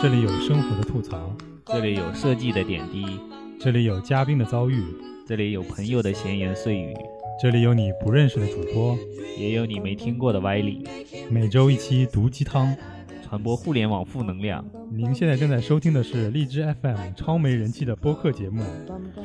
[0.00, 3.04] 这里有生活的吐槽，这里有设计的点滴，
[3.58, 4.80] 这里有嘉宾的遭遇，
[5.26, 6.94] 这里有朋友的闲言碎语，
[7.42, 8.96] 这里有你不认识的主播，
[9.36, 10.86] 也有你没听过的歪理。
[11.28, 12.76] 每周一期毒鸡汤，
[13.28, 14.64] 传播互联网负能量。
[14.92, 18.62] 您现在正在收听的是荔枝 FM 超没人气的播客节目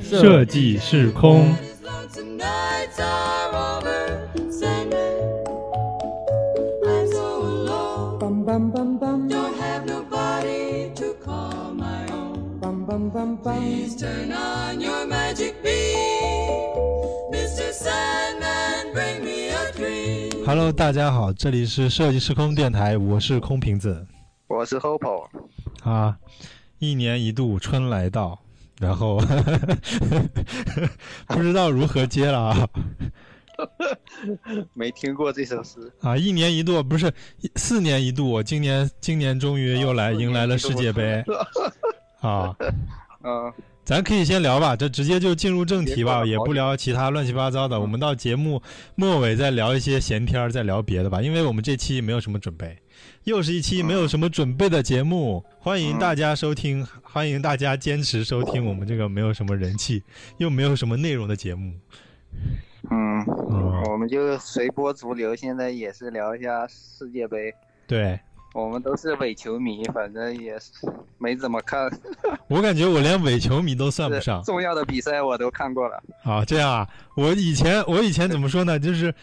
[0.00, 1.44] 设设计是空》。
[8.52, 12.58] Bum bum bum bum Don't have nobody to call my own.
[12.60, 13.58] bum bum bum bum.
[13.58, 17.72] Please turn on your magic beam, Mr.
[17.72, 18.92] Sandman.
[18.92, 20.44] Bring me a dream.
[20.44, 24.06] Hello，大家好，这里是设计时空电台，我是空瓶子
[24.48, 25.24] 我是 Hopo，
[25.82, 26.18] 啊。
[26.78, 28.38] 一年一度春来到，
[28.78, 29.18] 然后
[31.26, 32.68] 不知道如何接了啊
[34.74, 35.92] 没听过这首诗。
[36.00, 36.16] 啊！
[36.16, 37.12] 一年一度不是
[37.56, 41.22] 四年一度，我今年今年终于又来迎来了世界杯
[42.20, 42.54] 啊。
[43.24, 43.52] 嗯，
[43.84, 47.78] 咱可以先聊吧，这直接就进入正题吧，也不聊其他乱七八糟的。
[47.78, 48.60] 我们到节目
[48.96, 52.76] 末尾再聊一些闲天儿，再聊别的吧，因为我们这期没有什么准备，
[53.22, 55.44] 又是一期没有什么准备的节目。
[55.60, 60.02] 欢迎大家收听，欢迎大家坚持收听我们这个没有什么人气
[60.38, 61.72] 又没有什么内容的节目。
[62.90, 67.54] 嗯，嗯，我们就随波逐流，现在也是聊一下世界杯。
[67.86, 68.18] 对
[68.54, 70.72] 我们都是伪球迷，反正也是
[71.18, 71.90] 没怎么看，
[72.48, 76.02] 我感觉我连伪球迷都算不上重要的比赛我都看过了。
[76.24, 76.44] 啊。
[76.44, 78.78] 这样啊，我以前我以前怎么说呢？
[78.78, 79.14] 就是。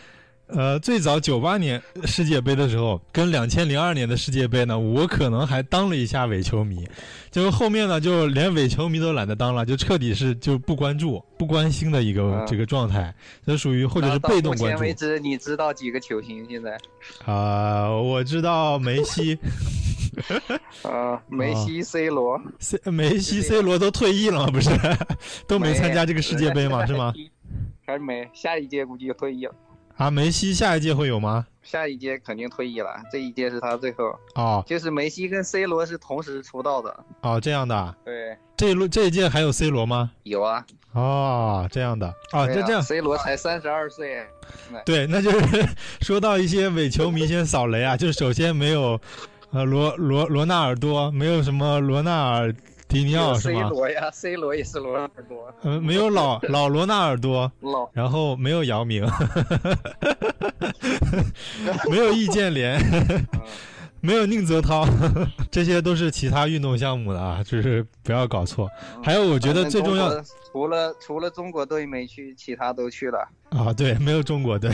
[0.52, 6.88] 呃，最早九八年世界杯的时候，跟两千零二年的世界杯呢，我可能还当了一下伪球迷，
[7.30, 13.14] 结果后面呢，就连伪球迷都懒得当了，就彻底是就不关注、不关心的一个、嗯这个状态，
[13.46, 16.76] 这属于或者是被动关注目前为止，你知道几个球星现在？
[17.26, 19.38] 啊、我知道梅西、
[20.82, 24.48] 啊，梅西、C 罗 C 梅西、C 罗都退役了吗？
[24.52, 24.72] 不是，
[25.46, 26.88] 都没参加这个世界杯吗？
[26.88, 27.14] 是吗？？
[27.86, 29.54] 还没，下一届估计就退役了。
[30.00, 31.46] 啊，梅西下一届会有吗？
[31.62, 34.18] 下一届肯定退役了，这一届是他最后。
[34.36, 37.04] 哦就是梅西跟 C 罗是同时出道的。
[37.20, 40.10] 哦，这样的啊，对，这一路这一届还有 C 罗吗？
[40.24, 40.66] 有啊。
[40.94, 44.26] 哦，这样的啊，对啊这这样 C 罗才三十二岁，
[44.86, 45.68] 对，那就是
[46.00, 49.00] 说到一些伪球迷先扫雷啊，就是首先没有
[49.52, 52.56] 呃罗罗罗纳尔多，没有什么罗纳尔
[52.90, 53.54] 迪尼奥有是 C？
[53.70, 55.54] 罗呀，C 罗也是罗纳尔多。
[55.62, 59.06] 嗯，没有老老罗纳尔多， 老然后没有姚明，
[61.90, 62.82] 没有易建联，
[64.02, 64.88] 没有宁泽涛，
[65.52, 68.68] 这些都是其他运动项目的啊，就是不要搞错。
[69.04, 70.10] 还有，我觉得最重要
[70.52, 73.30] 除了除了中国队没去，其他都去了。
[73.52, 74.72] 啊，对，没有中国队，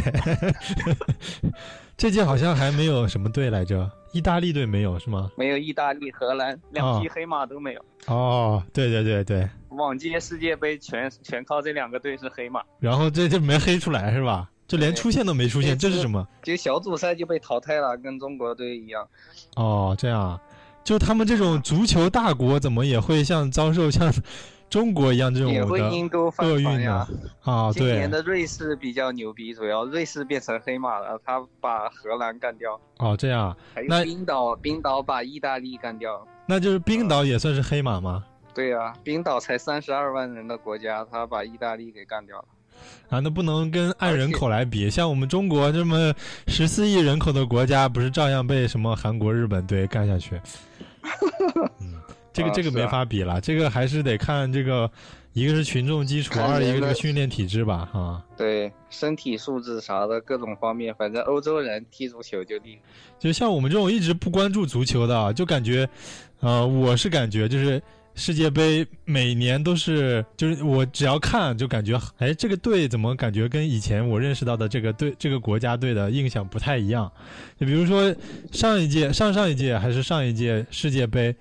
[1.98, 5.32] 这届好像还没有什么队来着，意大利队没有是吗？
[5.38, 7.82] 没有意大利、荷兰两匹黑马都没有。
[8.08, 14.50] 哦，对对对对，往届世界杯全全靠这两个队是黑马，然后这这没黑出来是吧？
[14.68, 16.28] 就连出现都没出现，这是什么？
[16.44, 19.08] 就小组赛就被淘汰了，跟中国队一样。
[19.56, 20.42] 哦，这样啊，
[20.84, 24.12] 就他们这种足球大国，怎么也会像遭受像
[24.70, 27.52] 中国一样这种厄运船呀呢。？
[27.52, 36.26] 啊，对今年，的瑞士比较牛逼，主要瑞士变成黑马了，他把荷兰干掉，哦，这样啊，还有那冰岛，冰岛把意大利干掉。
[36.46, 38.24] 那就是冰岛也算是黑马吗？
[38.54, 42.46] 对呀、冰岛才三十二万人的国家，他把意大利给干掉了。
[43.10, 46.14] 啊，那不能跟按人口来比，像我们中国这么
[46.48, 50.40] 十四亿人口的国家，不是照样被什么韩国、日本队干下去？
[51.82, 51.94] 嗯，
[52.36, 54.92] 这个这个没法比了，这个还是得看这个，
[55.32, 58.22] 一个是群众基础，二一个这个训练体制吧，哈。
[58.36, 62.82] 对，身体素质啥的各种方面，反正欧洲人踢足球就厉害。
[63.18, 65.88] 就像我们这种一直不关注足球的啊，就感觉，
[66.42, 67.82] 呃，我是感觉就是
[68.16, 77.10] 世界杯每年都是，就是我只要看就感觉，哎，这个队怎么感觉跟以前我认识到的这个队这个国家队的印象不太一样？
[77.58, 78.14] 就比如说
[78.52, 81.34] 上一届、上上一届还是上一届世界杯，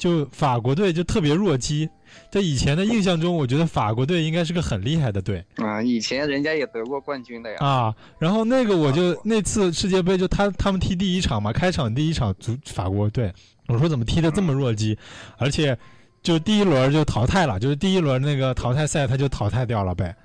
[0.00, 1.88] 就法国队就特别弱鸡。
[2.30, 5.44] 在以前的印象中，我觉得法国队应该是个很厉害的队。
[5.56, 7.58] 啊，以前人家也得过冠军的呀。
[7.60, 13.32] 啊，然后那个我就那次世界杯就他他们踢第一场嘛，开场第一场足法国队，
[13.68, 14.96] 我说怎么踢的这么弱鸡，
[15.36, 15.76] 而且
[16.22, 20.16] 就第一轮就淘汰了，就是第一轮那个淘汰赛他就淘汰掉了呗。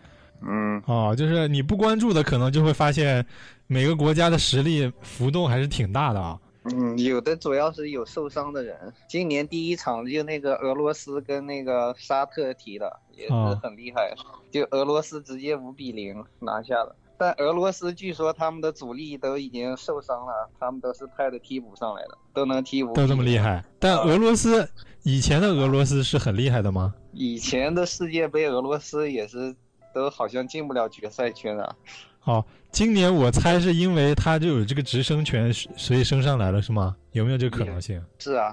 [0.42, 3.24] 嗯，哦，就是你不关注的，可能就会发现
[3.68, 6.38] 每个国家的实力浮动还是挺大的啊。
[6.66, 8.94] 嗯，有的主要是有受伤的人。
[9.08, 14.14] 今年第一场就那个俄罗斯跟那个沙特踢的，也是啊很厉害，
[14.52, 16.96] 就俄罗斯直接五比零拿下了。
[17.18, 22.94] 但俄罗斯据说他们的主力都已经受伤了，他们都是派的替补上来的，都能踢五。
[22.94, 23.38] 都这么厉？
[23.38, 23.64] 害。
[23.80, 24.68] 但俄罗斯
[25.04, 26.94] 以前的俄罗斯是很厉害的吗？
[27.14, 29.56] 以前的世界杯，俄罗斯也是
[29.94, 31.76] 都好像进不了决赛圈啊。
[32.26, 32.44] 哦，
[32.76, 36.94] 今年我猜是因为他就有这个直升权，所以升上来了是吗？
[37.14, 38.04] 有没有这个可能性？
[38.20, 38.52] 是啊，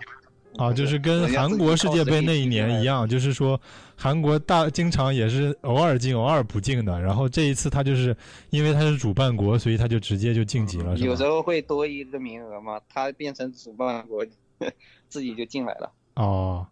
[0.58, 3.60] 啊，就是跟韩国世界杯那一年一样，就是说
[3.96, 8.16] 韩国大经常也是偶尔进偶尔不进的，然后这一次他就是
[8.50, 10.96] 因为他是主办国，所以他就直接就晋级了？
[10.98, 14.24] 有时候会多一个名额嘛，他变成主办国，
[15.10, 15.92] 自己就进来了。
[16.14, 16.64] 哦，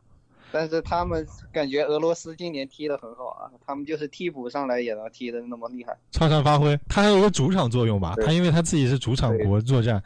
[0.53, 5.97] 但是他们感觉俄罗斯今年踢得很好啊，他们就是替补上来也能踢得那么厉害。
[6.11, 8.15] 超常发挥，他还有个主场作用吧？
[8.25, 10.03] 他因为他自己是主场国作战，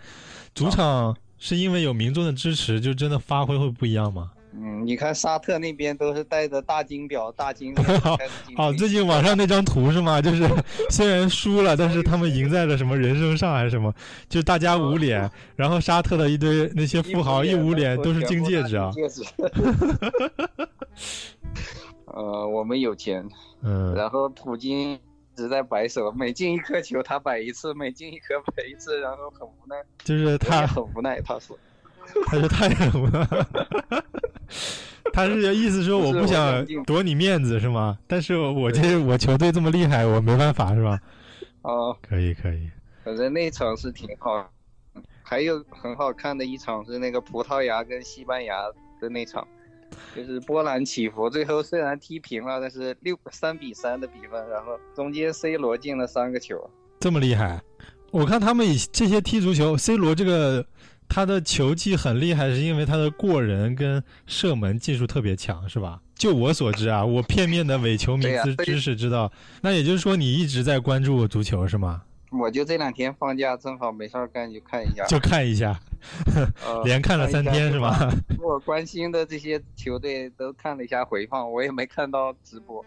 [0.55, 4.31] 主场是因为有民众的支持，就真的发挥会不一样吗？
[4.57, 10.23] 嗯，你看沙特那边都是戴着大金表、大金 链子开始进哦，最近网上那张图是吗？
[10.23, 10.49] 就是
[10.91, 13.93] 虽然输了，但是他们赢在了什么人生上还是什么？
[14.29, 18.91] 就大家捂脸， 然后沙特的一堆那些富豪一捂脸都是金戒指啊。
[18.93, 19.25] 金戒指。
[22.07, 23.29] 呃，我们有钱，
[23.63, 25.01] 嗯，然后普京一
[25.35, 29.75] 直在摆手，每进一颗球他摆一次，每进一颗摆一次，然后很无奈，
[30.05, 31.21] 就是他，很无奈。
[31.21, 31.59] 他说，
[32.27, 33.47] 他是太狠了。
[35.13, 37.99] 他是意思说我不想夺你面子是吗？
[38.07, 41.01] 但是我这我球队这么厉害，我没办法是吧？
[41.63, 42.69] 哦、可以可以，
[43.05, 44.51] 反正那场是挺好。
[45.23, 48.57] 还有很好看的一场是那个葡萄牙跟西班牙
[49.01, 49.47] 的那场，
[50.15, 56.69] 就是波澜起伏，最后虽然踢平了，但是六三比三的比分，然后中间 C 罗进了三个球。
[57.01, 57.63] 这么厉害。
[58.11, 60.65] 我看他们以这些踢足球，C 罗这个
[61.09, 66.01] 他的球技很厉害，是因为他的过人跟射门技术特别强，是吧？
[66.15, 69.31] 就我所知啊，我片面的伪球迷知知识知道，
[69.63, 72.03] 那也就是说你一直在关注足球是吗？
[72.31, 75.05] 我就这两天放假，正好没事儿干，就看一下。
[75.07, 75.79] 就看一下，
[76.67, 77.79] 呃 连看了三天是？
[77.79, 78.11] 吧？
[78.41, 82.85] 我关心的这些球队都看了一下回放，我也没看到直播，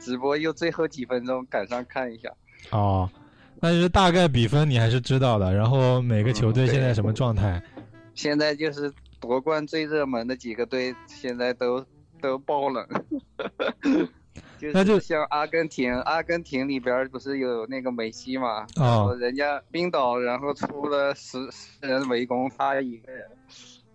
[0.00, 2.28] 直播又最后几分钟赶上看一下。
[2.70, 3.08] 哦，
[3.60, 7.62] 那就是大概比分你还是知道的，然后每个球队现在什么状态？
[8.14, 11.84] 现在就是夺冠最热门的几个队，现在都
[12.20, 12.86] 都爆冷。
[14.58, 18.62] 就那就像阿根廷，阿根廷里边不是有那个梅西嘛？
[18.76, 23.26] 哦然后人家冰岛，然后出了十十人围攻他一个人，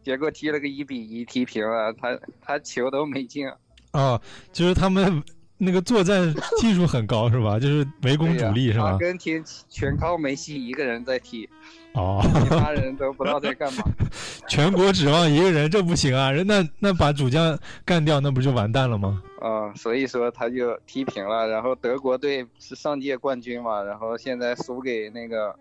[0.03, 3.47] 结果踢了个一比一，踢平了，他他球都没进。
[3.93, 4.19] 哦，
[4.51, 5.23] 就是他们
[5.57, 7.57] 那个作战技术很高是吧？
[7.59, 8.91] 就是围攻主力是吧？
[8.91, 11.49] 阿根廷全靠梅西一个人在踢，
[11.93, 13.83] 哦，其他人都不知道在干嘛。
[14.47, 16.31] 全国指望一个人，这不行啊！
[16.31, 19.21] 人那那把主将干掉，那不就完蛋了吗？
[19.41, 21.47] 啊、所以说他就踢平了。
[21.47, 25.55] 然后德国队是上届冠军嘛，然后现在输给那个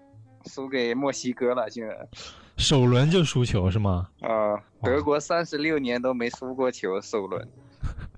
[0.46, 1.96] 输给墨西哥了，竟然
[2.56, 4.08] 首轮就输球是吗？
[4.20, 7.46] 啊、德国三十六年都没输过球首轮，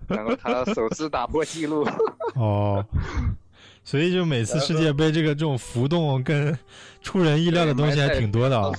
[0.08, 1.86] 然后他首次打破纪录。
[2.34, 2.84] 哦，
[3.84, 6.56] 所以就每次世界杯这个这种浮动跟
[7.02, 8.70] 出人意料的东西还挺多的啊。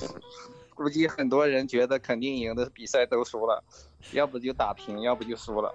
[0.74, 3.62] 估计很多人觉得肯定赢的比赛都输了，
[4.12, 5.74] 要不就打平，要不就输了。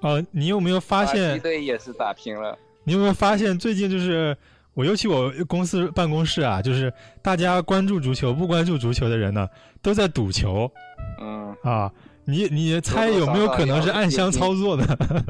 [0.00, 1.40] 哦，你有没有发巴西现？
[1.40, 2.58] 队也是打平了。
[2.84, 4.36] 你有没有发现最近就是
[4.74, 6.92] 我，尤其我公司办公室啊，就是
[7.22, 9.48] 大家关注足球不关注足球的人呢，
[9.80, 10.70] 都在赌球
[11.18, 11.90] 嗯，啊。
[12.26, 15.24] 你 你猜有没有可能是暗箱操作的？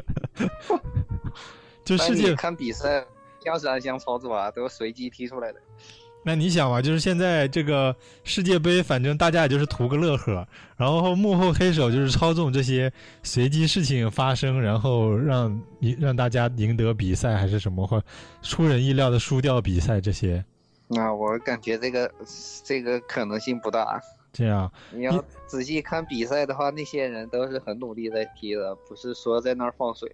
[1.85, 3.05] 就世界看比赛，
[3.45, 5.59] 要是暗箱操作啊，都随机踢出来的。
[6.25, 12.91] 那你想嘛，就是现在这个世界杯，反正大家也就是图个乐呵，然后幕后黑手就是操纵这些
[13.23, 15.61] 随机事情发生，然后让
[15.97, 18.03] 让大家赢得比赛还是什么，或
[18.41, 20.43] 出人意料的输掉比赛这些，
[20.89, 22.11] 那我感觉这个
[22.65, 24.01] 这个可能性不大。
[24.33, 30.13] 这样你要仔细看比赛的话，那些人都是很努力在踢的，不是说在那儿放水。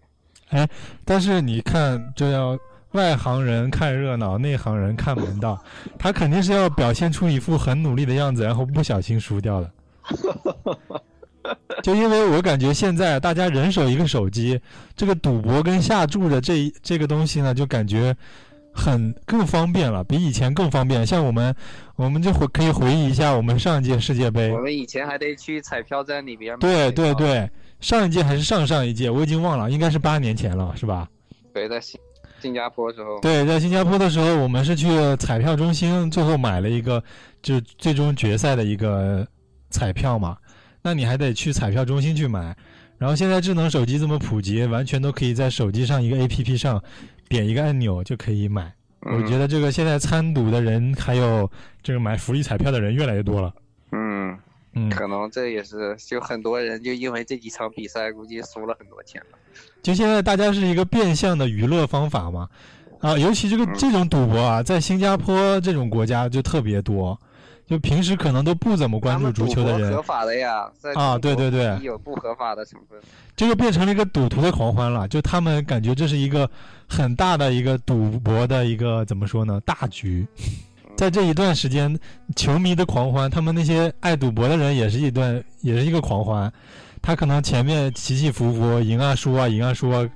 [0.50, 0.67] 哎
[1.03, 2.58] 但是你看，这要
[2.91, 5.62] 外行人看热闹，内行人看门道，
[5.98, 9.72] 他肯定是要表现出一副很努力的样子，然后不小心输掉的。
[11.82, 14.62] 就因为我感觉现在大家人手一个手机，
[14.96, 18.15] 这个赌博跟下注的这这个东西呢，就感觉
[18.74, 21.06] 很更方便了，比以前更方便。
[21.06, 21.56] 像我们，
[21.96, 27.50] 我们就回可以回忆一下我们上一届世界杯我，们以前还得去彩票站里边买对，对对，
[27.80, 31.08] 上一届还是上上一届，我已经忘了，应该是八年前了，是吧？
[31.53, 32.00] 对，在新
[32.42, 34.88] 新加坡的时候，对，在新加坡的时候，我们是去
[35.18, 37.01] 彩票中心，最后买了一个
[37.42, 39.25] 就最终决赛的一个
[39.70, 40.36] 彩票嘛。
[40.82, 42.53] 那你还得去彩票中心去买。
[42.98, 46.82] 然后现在智能手机这么普及，完全都可以在手机上一个 APP 上
[47.30, 48.74] 点一个按钮就可以买。
[49.01, 51.50] 我觉得这个现在参赌的人，还有
[51.82, 53.53] 这个买福利彩票的人越来越多了。
[53.92, 54.38] 嗯，
[54.74, 59.38] 嗯，可能这也是就很多人就因为这几场比赛，估计输了很多钱了。
[59.82, 62.48] 就现在大家是一个变相的娱乐方法嘛，
[63.01, 67.20] 啊，尤其这个这种赌博啊，在新加坡这种国家就特别多，
[67.74, 73.00] 就平时可能都不怎么关注足球的人合，法的呀，啊对对对有不合法的成分。
[73.36, 76.48] 这就变成了一个赌徒的狂欢了，就他们感觉这是一个
[76.88, 80.24] 很大的一个赌博的一个怎么说呢大局。
[80.96, 82.00] 在这一段时间，
[82.36, 86.53] 球迷的狂欢，他们那些爱赌博的人也是一段，也是一个狂欢。
[87.05, 90.10] 他可能前面起起伏伏，赢啊输啊，赢啊输啊，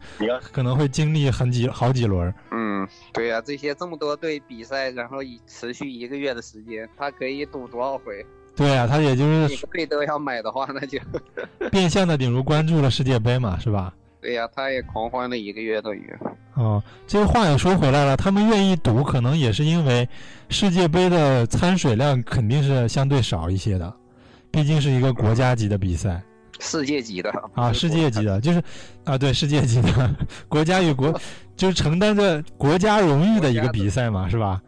[0.53, 2.33] 可能会经历很几好几轮。
[2.51, 8.25] 嗯，对呀、这些这么多队比赛，然后以持续一个月的时间，他可以赌多少回？
[8.55, 10.97] 对啊，他也就是每个队都要买的话，那就
[11.69, 13.93] 变相的顶如关注了世界杯嘛，是吧？
[14.21, 16.15] 对呀、他也狂欢了一个月等于。
[16.53, 20.07] 哦，这个话也说回来了，他们愿意赌，可能也是因为
[20.47, 23.93] 世界杯的参水量肯定是相对少一些的，
[24.49, 26.23] 毕竟是一个国家级的比赛
[26.59, 28.63] 世界级的啊，世界级的， 就是
[29.03, 30.15] 啊，对，世界级的
[30.49, 31.13] 国家与国，
[31.55, 34.61] 就是承担着国家荣誉的一个比赛嘛，是吧？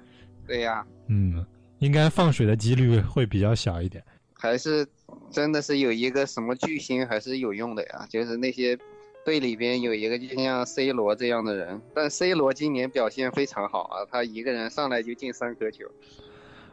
[0.48, 1.46] 对呀、嗯，
[1.80, 4.04] 应该放水的几率会比较小一点。
[4.34, 4.88] 还是
[5.32, 8.78] 真的是有一个什么巨星还是有用的呀，就是那些
[9.26, 15.86] 队里边有一个就像 C 罗这样的人，但 C 罗今年表现非常好啊，他一个人上来就进三颗球。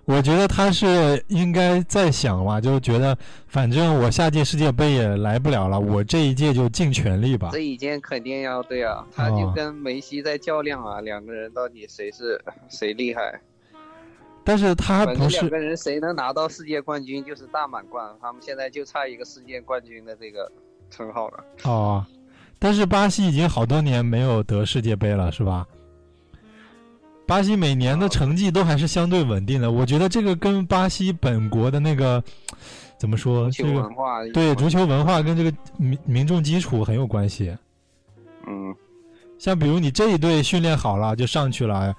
[0.07, 3.17] 我觉得他是应该在想嘛，就觉得
[3.49, 7.59] 反正我下届世界杯也来不了了，我这一届就尽全力吧这。
[7.59, 13.41] 一届肯定要对啊，他就哦跟梅西在较量啊，两个人到底谁是谁厉害？
[14.45, 20.49] 但是他不是两个人谁能拿到世界冠军就是大满贯，他们现在就差一个世界冠军的这个
[20.89, 21.45] 称号了。
[21.65, 22.07] 哦，
[22.61, 25.67] 但是巴西已经好多年没有得世界杯了，是吧？
[27.27, 32.23] 巴西每年的成绩都还是相对稳定的，我觉得这个跟巴西本国的那个
[32.97, 33.85] 怎么说，这个
[34.33, 37.55] 对足球文化跟这个民民众基础很有关系。
[38.47, 38.75] 嗯，
[39.39, 41.93] 像比如你这一队训练好了就上去了，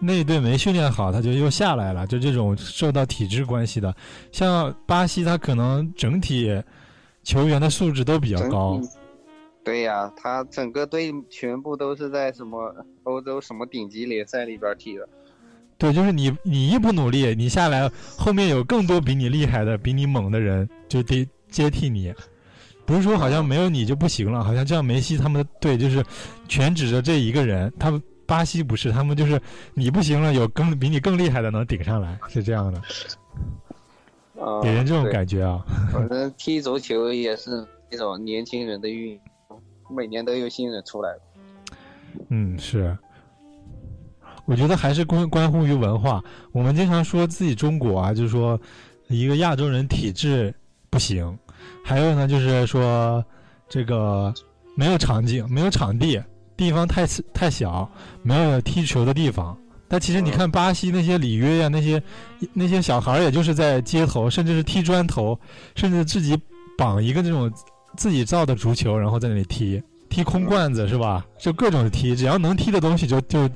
[0.00, 3.94] 那一队没训练好他就又下来了，就这种受到体制关系的。
[4.32, 6.60] 像巴西，他可能整体
[7.22, 8.80] 球员的素质都比较高。
[8.80, 8.88] 体
[9.64, 15.08] 对呀、他整个队全部都是在什么欧洲什么顶级联赛里边踢的。
[15.78, 22.12] 对，就是你你一不努力，你下来后面有更多比你厉害的、比你猛的人就得接替你。
[22.84, 26.04] 不是说好像没有你就不行了，好像这样梅西他们的队就是
[26.48, 29.40] 全指着这一个人，他们巴西不是，他们就是
[29.74, 32.82] 你不行了，有更比你更厉害的能顶上来，是这样的，
[34.40, 35.64] 啊、给人这种感觉啊。
[35.92, 39.24] 反正踢足球也是一种年轻人的运动，
[39.92, 41.10] 每年都有新人出来。
[42.28, 42.96] 嗯，是。
[44.44, 46.22] 我觉得还是关关乎于文化。
[46.50, 48.60] 我们经常说自己中国啊，就是说
[49.08, 50.52] 一个亚洲人体质
[50.90, 51.38] 不行，
[51.84, 53.24] 还有呢就是说
[53.68, 54.34] 这个
[54.76, 56.20] 没有场景、没有场地，
[56.56, 57.88] 地方太太小，
[58.22, 59.56] 没有踢球的地方。
[59.86, 62.02] 但其实你看巴西那些里约呀、那些
[62.52, 65.38] 那些小孩儿，也就是在街头，甚至是踢砖头，
[65.76, 66.36] 甚至自己
[66.76, 67.48] 绑一个这种
[67.96, 69.82] 自己造的足球，然后在那里踢。
[70.08, 71.24] 踢空罐子是吧？
[71.38, 73.48] 就各种踢，只要能踢的东西就就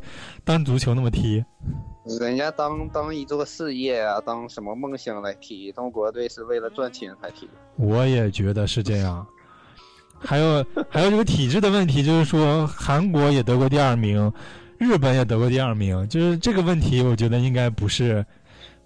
[0.42, 1.44] 当足球那么踢。
[2.18, 7.46] 人家当当一座事业啊，当什么梦想来踢，中国队是为了赚钱才踢。
[7.76, 9.26] 我也觉得是这样。
[10.18, 14.32] 还有还有这个体制的问题，就是说韩国也得过第二名，
[14.78, 18.24] 日本也得过第二名，就是这个问题，我觉得应该不是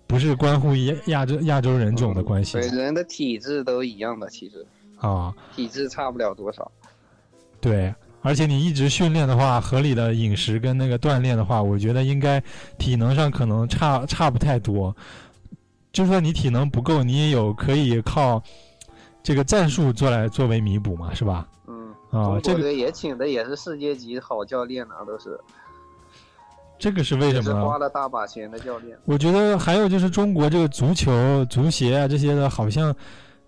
[0.09, 4.67] 不是关乎亚亚洲亚洲人种的关系对，人的体质都一样的，其实
[5.01, 5.35] 啊。
[5.55, 6.71] 体质差不了多少。
[7.61, 12.43] 对，而且你一直训练的话，合理的饮食跟那个锻炼的话，我觉得应该
[12.79, 14.95] 体能上可能差差不太多。
[15.93, 18.43] 就算你体能不够，你也有可以靠
[19.23, 21.47] 这个战术做来作为弥补嘛，是吧？
[21.67, 25.39] 嗯，啊，这个也请的也是世界级好教练啊，都是
[26.79, 27.67] 这个是为什么呢？
[27.67, 28.97] 花了大把钱的教练。
[29.05, 32.95] 我觉得还有就是中国这个足球、足协啊这些的，好像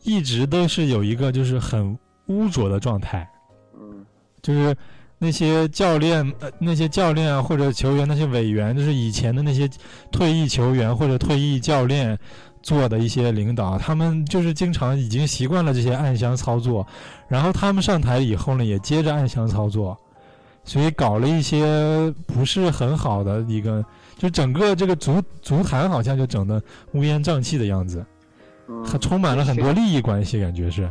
[0.02, 3.28] 一直都是有一个就是很污浊的状态。
[3.74, 4.04] 嗯，
[4.42, 4.74] 就是
[5.18, 9.68] 那些教练、呃、那些教练啊，或者球员那些委员，就是以前的那些
[10.10, 12.18] 退役球员或者退役教练
[12.62, 16.86] 做的一些领导，他们就是经常已经习惯了这些暗箱操作，
[17.28, 19.96] 然后他们上台以后呢，也接着暗箱操作，
[20.64, 23.84] 所以搞了一些不是很好的一个，
[24.16, 28.04] 就整个这个足足坛好像就整的乌烟瘴气的样子，
[28.68, 30.88] 嗯还充满了很多利益关系，感觉是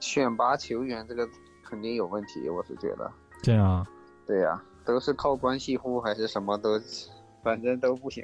[0.00, 1.26] 选拔球员这个
[1.68, 3.10] 肯定有问题，我是觉得。
[3.42, 3.86] 这样。
[4.26, 6.78] 对呀、都是靠关系户还是什么都
[7.42, 8.22] 反正都不行。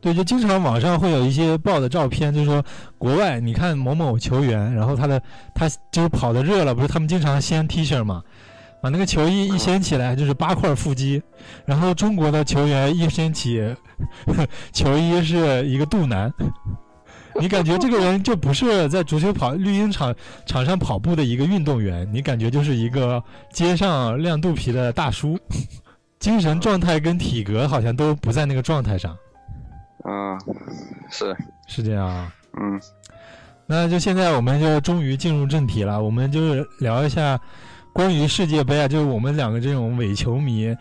[0.00, 2.64] 对，就经常网上会有一些爆的照片，就是说
[2.98, 5.22] 国外你看某某球员，然后他的
[5.54, 8.22] 他就是跑的热了，不是他们经常掀 T 恤嘛，
[8.80, 11.22] 把那个球衣一掀起来就是八块腹肌，
[11.64, 13.74] 然后中国的球员一掀起
[14.72, 16.32] 球衣是一个肚腩，
[17.40, 20.14] 你感觉这个人就不是在足球跑绿茵场
[20.44, 25.38] 场上跑步的一个运动员，你感觉就是一个街上亮肚皮的大叔，
[26.18, 29.16] 精神状态跟体格好像都不在那个状态上。
[30.04, 30.38] 嗯，
[31.10, 32.34] 是，是这样啊。
[32.60, 32.80] 嗯
[33.70, 37.38] 那就现在我们就终于进入正题了，我们就是聊一下
[37.92, 40.74] 关于世界杯啊，就是我们两个这种伪球迷，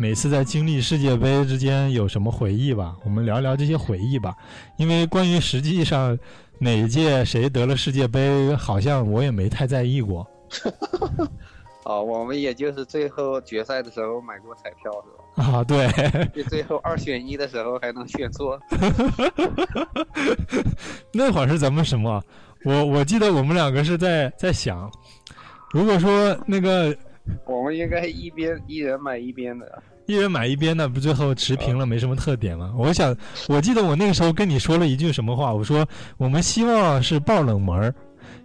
[0.00, 2.96] 每次在经历世界杯之间有什么回忆吧？
[3.04, 4.34] 我们聊聊这些回忆吧。
[4.78, 6.18] 因为关于实际上
[6.58, 10.26] 哪一届谁得了世界杯，好像我也没太在意过。
[11.84, 15.58] 哦，我们也就是最后决赛的时候买过彩票是吧？
[15.58, 15.86] 啊，对，
[16.34, 18.58] 就最后二选一的时候还能选错。
[21.12, 22.24] 那会儿是咱们什么？
[22.64, 24.90] 我我记得我们两个是在在想，
[25.72, 26.96] 如果说那个
[27.46, 29.82] 我们应该一边一人买一边的。
[30.06, 32.74] 一人买一边的，不最后持平了，没什么特点吗？
[32.76, 33.16] 我想，
[33.48, 35.54] 我记得我那个时候跟你说了一句什么话？
[35.54, 37.94] 我说我们希望是爆冷门儿，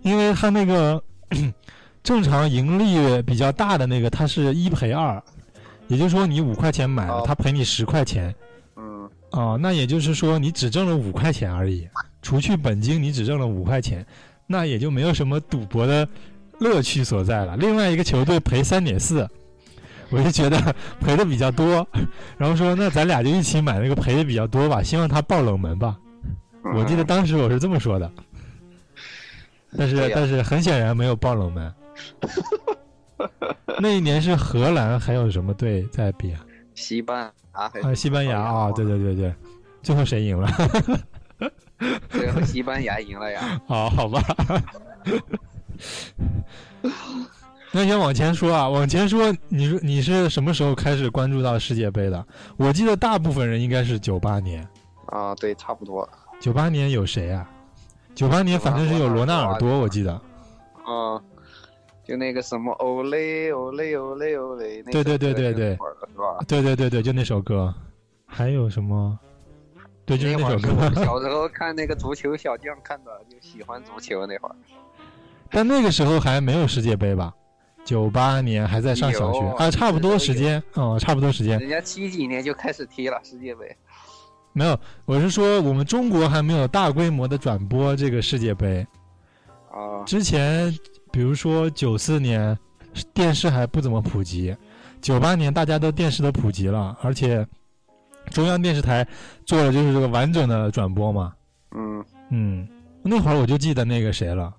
[0.03, 1.01] 因为他那个
[2.03, 5.19] 正常盈利比较大的那个，它是一赔二，
[5.87, 8.33] 也就是说你五块钱买了，哦他赔你十块钱
[8.75, 11.87] 嗯哦、那也就是说你只挣了五块钱而已，
[12.21, 14.05] 除去本金你只挣了五块钱，
[14.45, 16.07] 那也就没有什么赌博的
[16.59, 17.55] 乐趣所在了。
[17.57, 19.27] 另外一个球队赔三点四。
[20.11, 21.85] 我就觉得 赔的比较多，
[22.37, 25.97] 然后说那咱俩就一起买那个赔的比较多吧，希望他爆冷门吧。
[26.75, 28.09] 我记得嗯当时我是这么说的，
[29.75, 31.73] 但是、但是很显然没有爆冷门。
[33.79, 36.45] 那一年是荷兰还有什么队在比啊？
[36.75, 39.33] 西班牙还啊，西班牙啊，对对对对，
[39.81, 40.47] 最后谁赢了？
[42.11, 43.59] 最后西班牙赢了呀。
[43.67, 44.21] 好好吧。
[47.71, 52.25] 那先往前说啊，往前说，你说你是什么时候开始关注到世界杯的？
[52.57, 54.65] 我记得大部分人应该是九八年。
[55.07, 56.07] 啊，对，差不多。
[56.39, 57.49] 九八年有谁啊？
[58.13, 60.13] 九八年反正是有罗纳尔多，我记得。
[60.85, 61.21] 啊，
[62.05, 65.77] 就那个什么欧雷欧雷欧雷欧雷，那对对对对对？
[66.47, 67.73] 对对对对，就那首歌。
[68.25, 69.19] 还有什么？
[70.05, 71.03] 对，就是那首歌。
[71.03, 74.55] 小时候看那个足球小将看的，就喜欢足球那会儿。
[75.49, 77.33] 但那个时候还没有世界杯吧？
[77.83, 81.59] 九八年还在上小学啊，差不多时间哦，差不多时间。
[81.59, 83.77] 人家七几年就开始踢了世界杯。
[84.53, 88.85] 没有，我是说我们中国还没有大规模的转播这个世界杯。
[89.71, 90.73] 啊，之前，
[91.11, 92.57] 比如说九四年，
[93.13, 94.55] 电视还不怎么普及，
[95.01, 97.45] 九八年大家都电视都普及了，而且
[98.31, 99.05] 中央电视台
[99.45, 101.33] 做的就是这个完整的转播嘛。
[101.75, 102.67] 嗯，嗯，
[103.03, 104.51] 那会儿我就记得那个谁了，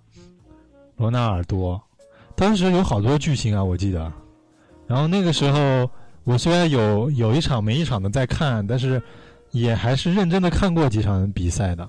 [0.96, 1.80] 罗纳尔多，
[2.34, 4.12] 当时有好多巨星啊，我记得。
[4.86, 5.90] 然后那个时候，
[6.24, 9.02] 我虽然有有一场没一场的在看，但是
[9.50, 11.88] 也还是认真的看过几场比赛的。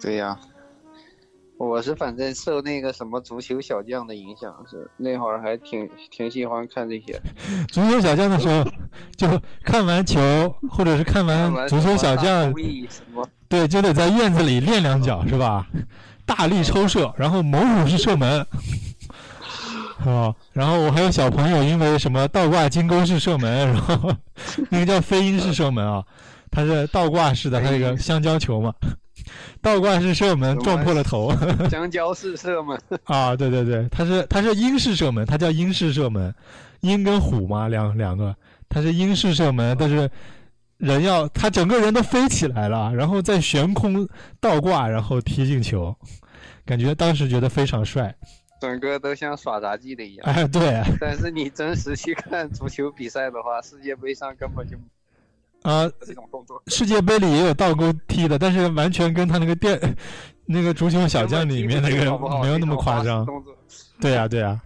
[0.00, 0.38] 对呀。
[1.58, 7.18] 我是反正受那个什么足球小将的影响，是那会儿还挺挺喜欢看这些。
[7.72, 8.62] 足球小将的时候，
[9.16, 9.26] 就
[9.64, 10.20] 看完球
[10.70, 12.52] 或者是看完足球小将，
[13.48, 15.66] 对，就得在院子里练两脚，是吧？
[16.26, 18.44] 大力抽射，然后猛虎式射门，
[20.04, 24.12] 啊，然后我还有小朋友因为什么倒挂金钩式射门，然后
[24.68, 26.04] 那个叫飞鹰式射门啊，
[26.50, 28.74] 它是倒挂式的，它那个香蕉球嘛，
[29.62, 31.32] 倒挂式射门撞破了头
[31.70, 32.78] 香蕉式射门。
[33.04, 36.34] 啊，对对对，它是它是鹰式射门，它叫鹰式射门，
[36.80, 38.34] 鹰跟虎嘛两两个，
[38.68, 40.10] 它是鹰式射门，但是。
[40.78, 44.08] 人要他整个人都飞起来了，然后在悬空
[44.40, 45.96] 倒挂，然后踢进球，
[46.64, 48.14] 感觉当时觉得非常帅。
[48.60, 50.26] 整个都像耍杂技的一样。
[50.26, 54.76] 哎，对，但是你真实去看足球比赛的话，世界杯上根本就
[55.62, 56.62] 啊、这种动作。
[56.68, 59.78] 世界杯里也有倒钩踢的，但是完全跟他那个电
[60.46, 61.96] 那个足球小将里面那个
[62.40, 63.26] 没有那么夸张。
[64.00, 64.60] 对呀、对呀、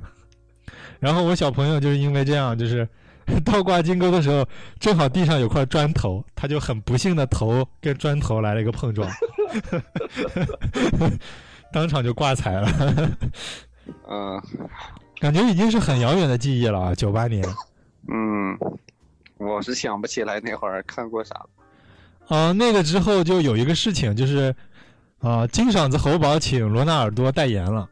[0.99, 2.87] 然后我小朋友就是因为这样，就是
[3.45, 4.47] 倒挂金钩的时候，
[4.79, 9.11] 正好地上有块砖头，他就很不幸的头跟砖头来了一个碰撞，
[11.73, 12.69] 当场就挂彩了。
[14.09, 14.43] 嗯
[15.21, 17.45] 感觉已经是很遥远的记忆了啊，九八年。
[18.09, 18.57] 嗯，
[19.37, 21.49] 我是想不起来那会儿看过啥了。
[22.29, 24.55] 啊、那个之后就有一个事情，就是
[25.19, 27.87] 啊、金嗓子喉宝请罗纳尔多代言了。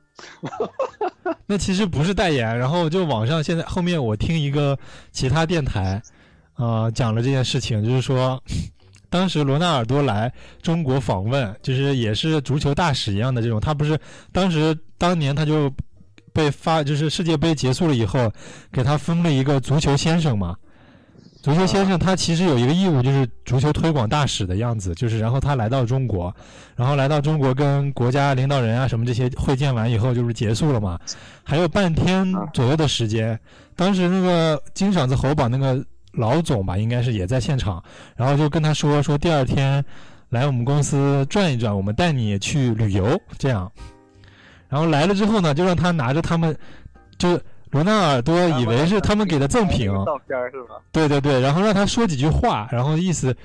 [1.47, 4.79] 那其实不是代言，然后就网上现在后面我听一个
[5.13, 6.01] 其他电台
[6.57, 8.43] 呃，讲了这件事情，就是说，
[9.09, 13.99] 当时罗纳尔多来中国访问，就是也是足球大使一样的这种，他不是
[14.33, 15.73] 当时当年他就
[16.33, 18.33] 被发，就是世界杯结束了以后，
[18.73, 20.57] 给他封了一个足球先生嘛。
[21.41, 26.35] 足球先生他其实有一个义务，就是足球推广大使的样子，就是然后他来到中国，
[26.77, 30.99] 然后来到中国跟国家领导人啊什么这些会见完以后，就是结束了嘛，
[31.45, 33.39] 还有半天左右的时间。
[33.77, 37.83] 当时那个金嗓子喉宝那个老总吧，应该是也在现场，
[38.17, 39.83] 然后就跟他说说第二天
[40.31, 43.71] 来我们公司转一转，我们带你去旅游这样。
[44.69, 46.55] 然后来了之后呢，就让他拿着他们，
[47.17, 50.77] 就罗纳尔多以为是他们给的赠品，照片是吧？
[50.91, 53.37] 对对对，然后让他说几句话，然后意思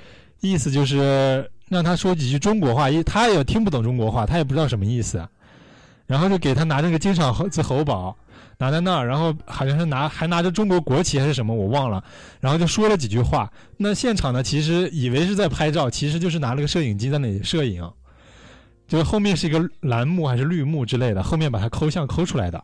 [0.42, 5.28] 意思就是让他说几句中国话，因为他也听不懂中国话，他也不知道什么意思，
[6.06, 8.16] 然后就给他拿那个金嗓子猴宝
[8.58, 12.04] 拿在那儿，然后好像是拿还拿着中国国旗还是什么，我忘了，
[12.40, 13.52] 然后就说了几句话。
[13.78, 17.90] 那现场呢，其实以为是在拍照，其实就是拿了个摄影机在那里摄影，
[18.88, 22.64] 就是后面是一个蓝幕还是绿幕之类的，后面把它抠像抠出来的。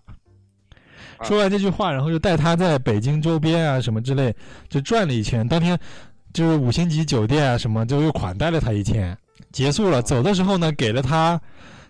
[1.24, 4.34] 说完这句话，然后就带他在北京周边啊什么之类
[4.70, 5.48] 就转了一圈。
[5.48, 5.78] 当天
[6.34, 9.18] 就是五星级酒店啊什么，就又款待了他一天。
[9.52, 11.40] 结束了，走的时候呢，给了他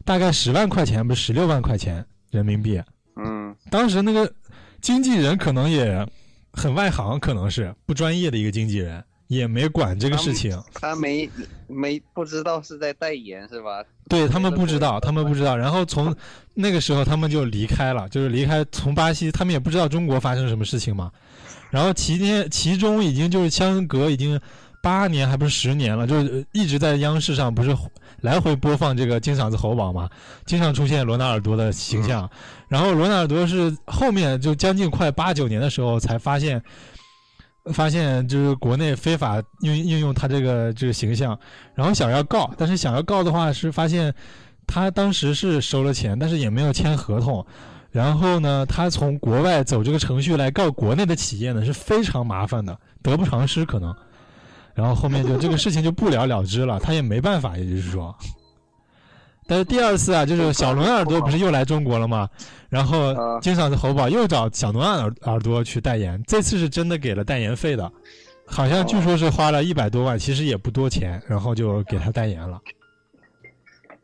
[0.05, 2.81] 大概十万块钱，不是十六万块钱人民币。
[3.17, 4.31] 嗯，当时那个
[4.79, 6.07] 经纪人可能也
[6.53, 10.59] 很外行，可能是不专业的一个经纪人，也没管这个事情。
[10.73, 11.29] 他没
[11.67, 13.83] 没不知道是在代言是吧？
[14.09, 15.55] 对他们不知道，他们不知道。
[15.55, 16.13] 然后从
[16.55, 21.11] 那个时候他们就离开了，就是离开从巴西，他们也不知道中国发生什么事情嘛。
[21.69, 24.41] 然后其间其中已经就是相隔已经
[24.81, 27.77] 八年还不是十年了，就是一直在央视上不是
[28.21, 30.09] 来回播放这个金嗓子喉宝嘛，
[30.47, 32.27] 经常出现罗纳尔多的形象。
[32.67, 36.59] 然后罗纳尔多是后面就将近快八九年的时候才发现。
[37.73, 41.37] 发现就是国内非法应应用他这个这个形象，
[41.75, 44.13] 然后想要告，但是想要告的话是发现
[44.67, 47.45] 他当时是收了钱，但是也没有签合同。
[47.91, 53.95] 然后呢，他从国外走这个程序来告国内的企业呢是非常麻烦的，得不偿失可能。
[54.75, 58.15] 然后后面就这个事情就不了了之了，他也没办法，也就是说。
[59.49, 62.29] 但是第二次啊，就是小伦耳朵不是又来中国了吗？
[62.69, 67.91] 然后金嗓子喉宝又找小伦耳耳朵去代言，这次是真的给了代言费的，
[68.45, 72.61] 好像据说是花了一百多万，其实也不多钱，然后就给他代言了。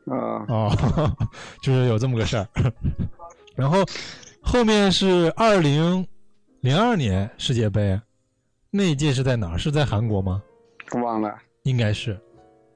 [0.08, 1.17] 啊，哦，
[1.62, 2.47] 就是有这么个事儿。
[3.55, 3.86] 然后
[4.41, 6.08] 后面是二零
[6.62, 8.01] 零二年世界杯，
[8.71, 9.58] 那一届是在哪儿？
[9.60, 10.41] 是在韩国吗？
[11.03, 11.31] 忘了。
[11.62, 12.19] 应该是，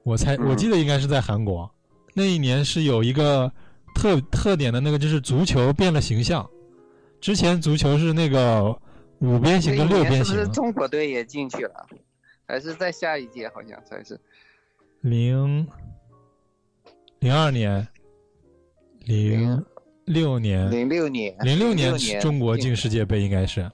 [0.04, 1.68] 我猜我记得应该是在韩国。
[2.14, 3.50] 那一年是有一个
[3.94, 6.48] 特特点的那个，就是足球变了形象。
[7.20, 8.76] 之前足球是那个
[9.18, 10.48] 五边形跟六边形是不是。
[10.48, 11.86] 中国队也进去了？
[12.46, 14.18] 还是在下一届好像才是？
[15.02, 15.66] 零
[17.20, 17.86] 零二年，
[19.04, 19.64] 零
[20.06, 23.70] 六年，零六年，零六年年中国进世界杯应该是。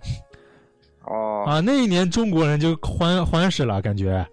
[1.05, 1.44] 哦。
[1.46, 4.27] 啊，那一年中国人就欢欢实了，感觉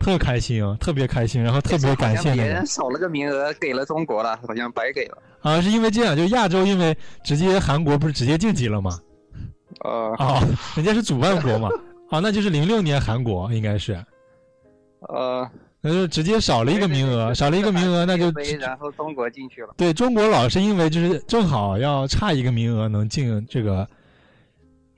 [0.00, 2.66] 特开心啊，特别开心，然后特别感谢那个别人。
[2.66, 5.18] 少了个名额给了中国了，好像白给了。
[5.40, 8.98] 啊，是因为这样，就亚洲因为直接韩国不是直接晋级了吗？
[9.84, 10.42] 呃，哦，
[10.76, 11.68] 人家是主办国嘛。
[12.10, 14.02] 啊， 那就是零六年韩国应该是，
[15.00, 15.48] 呃，
[15.80, 19.74] 那就直接少了一个名额，少了一个名额，那就杯然后中国进去了。
[19.76, 23.86] 对中国老是因为就是正好要差一个名额能进这个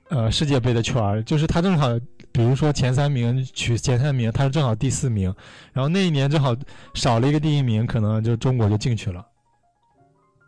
[0.09, 1.87] 呃世界杯的圈儿，就是他正好，
[2.31, 5.33] 比如说前三名取前三名，他是正好第四名，
[5.73, 6.55] 然后那一年正好
[6.93, 9.25] 少了一个第一名，可能就中国就进去了。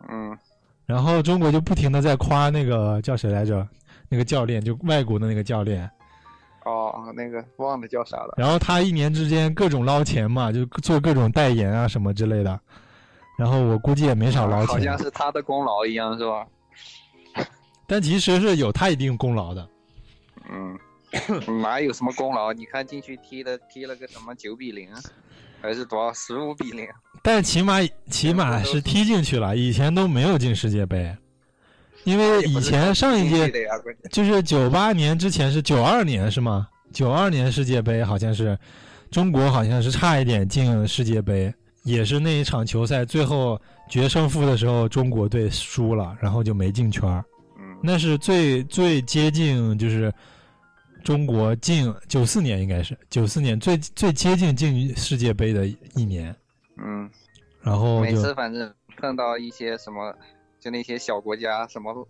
[0.10, 0.38] 嗯，
[0.86, 3.68] 然后中国就不停的在夸那个叫谁来着，
[4.10, 5.90] 那个教练就外国的那个教练，
[6.66, 8.34] 哦，那个忘了叫啥了。
[8.38, 12.60] 然后他一年之间各种捞钱嘛，就做各种代言啊什么之类的，
[13.38, 16.46] 然后我估计也没少捞钱好像，是他的功劳一样，是吧？
[17.86, 19.68] 但其实是有他一定功劳的。
[20.50, 20.78] 嗯，
[21.62, 22.52] 哪有什么功劳？
[22.54, 24.90] 你看进去踢的踢了个什么九比零，
[25.62, 26.88] 还是多少十五比零？
[27.22, 31.16] 但起码起码是踢进去了，以前都没有进世界杯，
[32.04, 33.52] 因为以前上一届
[34.12, 36.68] 就是九八年之前是九二年是吗？
[36.92, 38.58] 九二年世界杯好像是
[39.10, 47.24] 中国好像是差一点进世界杯，也是那一场球赛最后决胜负的时候中国队输了，然后就没进圈儿。
[47.58, 50.14] 嗯，那是最最接近就是
[51.04, 56.34] 中国近九四年应该是九四年最最接近进世界杯的一年，
[56.78, 57.10] 嗯，
[57.62, 60.16] 然后每次反正碰到一些什么，
[60.60, 62.08] 就那些小国家什么，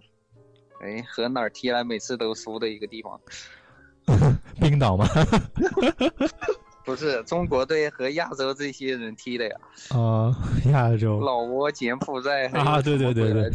[0.81, 3.19] 哎，和哪儿踢来每次都输的一个地方。
[4.59, 5.07] 冰岛吗？
[6.85, 9.55] 不是中国队和亚洲这些人踢的呀，
[9.89, 13.49] 啊、亚洲老挝、柬埔寨啊对对对对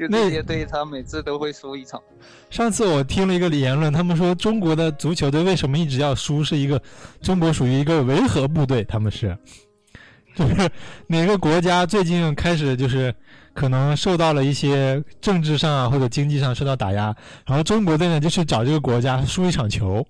[0.00, 2.00] 就那这些队，他每次都会输一场。
[2.48, 6.80] 上次我听了一个言论，他们说中国的足球队为什么一直要输，是一个
[7.20, 9.36] 中国属于一个维和部队，他们是，
[10.34, 10.70] 就是
[11.06, 13.14] 哪个国家最近开始就是
[13.52, 17.14] 可能受到了一些政治上啊或者经济上受到打压，
[17.46, 20.06] 然后中国队呢就去找这个国家输一场球。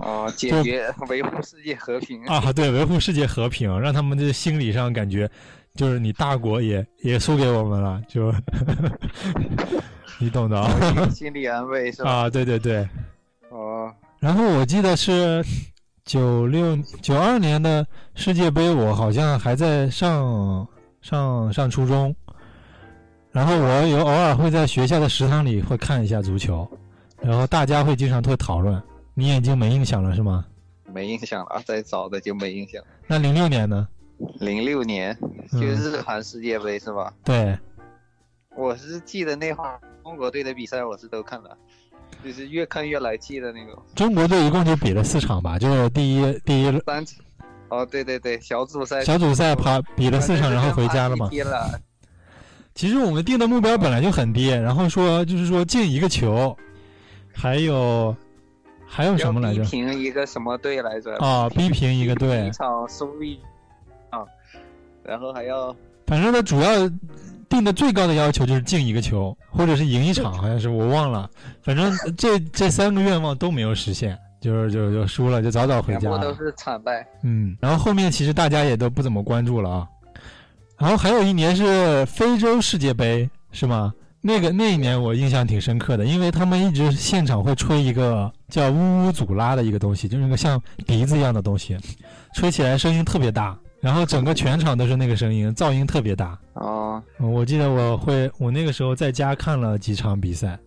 [0.00, 2.22] 啊， 解决维护世界和平。
[2.24, 5.30] 啊，对，维护世界和平，让他们的心理上感觉，
[5.76, 8.32] 就是你大国也也输给我们了，就
[10.18, 10.70] 你懂的啊
[11.10, 12.10] 心理安慰是吧？
[12.10, 12.88] 啊，对对对。
[13.50, 15.44] 哦，然后我记得是
[16.04, 20.66] 九六九二年的世界杯，我好像还在上
[21.02, 22.14] 上上初中，
[23.30, 26.68] 然后我有偶尔会在学校的食堂里会看一下足球，
[27.20, 28.82] 然后大家会经常会讨论。
[29.14, 30.44] 你已经没印象了是吗？
[30.92, 32.82] 没印象了啊，再早的就没印象。
[33.06, 33.86] 那零六年呢？
[34.40, 35.16] 零六年
[35.52, 37.12] 就是日韩世界杯是吧？
[37.24, 37.58] 对，
[38.56, 41.56] 我是记得那会儿中国队的比赛我是都看了，
[42.24, 43.82] 就是越看越来气的那种。
[43.94, 47.24] 中国队一共就比了四场吧，就是第一第一三场，
[47.68, 51.28] 哦对对对，小组赛小组赛跑比了四场，然后回家了嘛。
[52.74, 56.54] 其实我们定的目标本来就很低，然后说就是说进一个球，
[57.32, 58.14] 还有
[58.86, 59.70] 还有什么来着逼？
[59.70, 61.16] 平一个什么队来着？
[61.16, 63.40] 啊，逼平一个队一，场输一
[64.20, 64.26] 啊，
[65.04, 65.74] 然后还要
[66.06, 66.88] 反正他主要
[67.48, 71.30] 定的最高的要求就是进一个球，或者是赢一场，好像是我忘了。
[71.62, 77.06] 反正这这三个愿望都没有实现，就是就就输了，就早早回家都是惨败。
[77.22, 79.88] 嗯，然后后面其实大家也都不怎么关注了啊。
[80.78, 83.94] 然后还有一年是非洲世界杯，是吗？
[84.20, 91.78] 那个那一年我印象挺深刻的，因为他们一直现场会吹一个叫呜呜祖拉的一个东西，就是一个像笛子一样的东西，
[92.34, 96.36] 吹起来声音特别大，然后整个全场都是那个声音，噪音特别大。
[96.54, 100.58] 哦，嗯我记得我会，我那个时候在家看了几场比赛。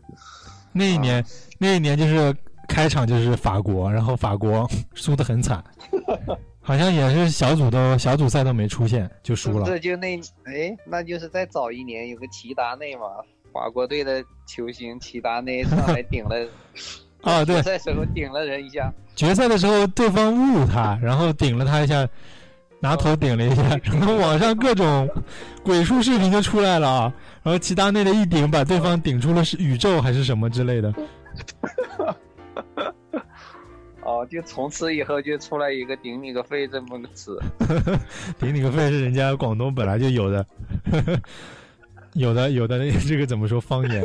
[0.71, 1.21] 那一年，
[1.58, 2.34] 那一年就是
[2.65, 5.62] 开场就是法国，然后法国 输得很惨，
[6.62, 9.65] 好像也是小组都小组赛都没出现就输了。
[9.65, 13.01] 这就那哎，那就是再早一年有个齐达内嘛，
[13.51, 16.47] 法国队的球星齐达内上来顶了
[17.21, 22.08] 啊对决赛时候顶了人一下，决赛的时候，对方侮辱他，然后顶了他一下，
[22.80, 25.10] 拿头顶了一下， 然后网上各种
[25.63, 27.13] 鬼畜视频就出来了啊。
[27.44, 30.94] 然后齐达内的一顶把对方顶出了是宇宙还是什么之类的。
[34.02, 37.39] 哦，就从此以后就出来一个顶你个肺这么个词，
[38.39, 40.44] 顶你个肺是人家广东本来就有的，
[42.13, 44.04] 有的有的这个怎么说方言？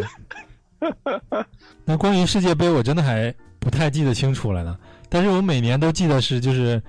[1.86, 4.76] 那关于世界杯，我真的还不太记得清楚了呢。
[5.08, 6.82] 但是我每年都记得是就是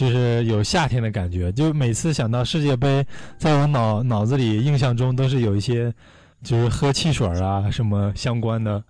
[0.00, 3.04] 就是有夏天的感觉，就每次想到世界杯，
[3.36, 5.92] 在我脑脑子里印象中都是有一些
[6.42, 8.82] 就是喝汽水啊什么相关的，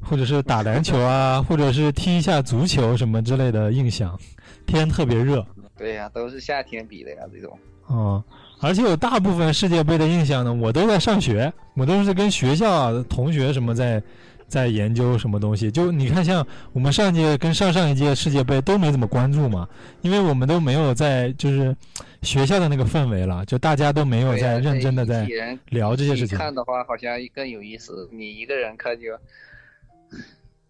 [0.00, 4.16] 或者是打篮球啊，或者是踢一下足球什么之类的印象。
[4.64, 5.44] 天特别热。
[5.76, 7.58] 对呀、都是夏天比的呀，这种。
[7.88, 8.22] 哦，
[8.60, 14.00] 而且有大部分世界杯的印象呢，我都在上学，我都是跟学校啊同学什么在
[14.48, 15.70] 在研究什么东西。
[15.70, 19.68] 就你看，像我们上届跟上上一届世界杯都没怎么关注嘛，
[20.00, 21.76] 因为我们都没有在就是
[22.22, 25.28] 学校的那个氛围了，就大家都没有在认真的在
[25.68, 28.08] 聊这些事情看的话，好像更有意思。
[28.10, 29.16] 你一个人看就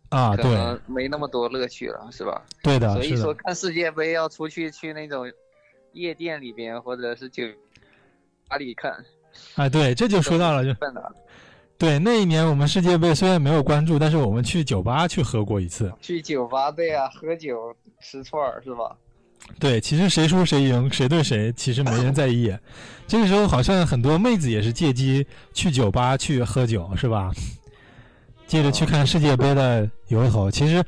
[0.08, 0.36] 啊。
[0.36, 2.42] 对没那么多乐趣了，是吧？
[2.62, 5.30] 对的，所以，说看世界杯要出去去那种
[5.92, 7.44] 夜店里边或者是酒
[8.48, 9.04] 吧里看，
[9.54, 10.78] 哎，对，这就说到了，就。
[11.78, 15.92] 对那一年我们世界杯虽然没有关注，但是我们去酒吧去喝过一次。
[16.00, 18.96] 去酒吧对啊，喝酒吃串儿是吧？
[19.60, 22.52] 对，其实谁输谁赢，谁对谁，其实没人在意。
[23.06, 27.30] 这个时候好像很多妹子也是借机去酒吧去喝酒，是吧？
[28.48, 30.84] 借着去看世界杯的由头，其实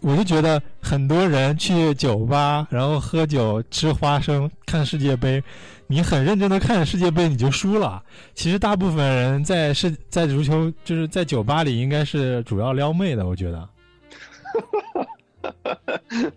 [0.00, 5.42] 我就觉得很多人去酒吧，然后喝酒、吃花生、看世界杯，
[5.90, 8.00] 你很认真的看世界杯，你就输了。
[8.32, 13.68] 其实大部分人在世在足球就是在酒吧里应该是主要撩妹的，我觉得。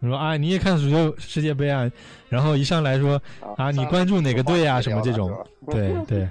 [0.00, 1.90] 你说啊，你也看足球世界杯啊，
[2.30, 3.20] 然后一上来说
[3.54, 5.30] 啊，你关注哪个队啊，什么这种，
[5.66, 6.26] 对对。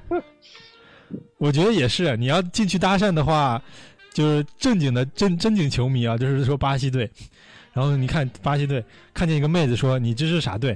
[1.38, 3.62] 我觉得也是，你要进去搭讪的话，
[4.12, 7.08] 就是正经的正正经球迷啊，就是说巴西队，
[7.74, 10.76] 然后你看巴西队看见一个妹子说你这是啥队，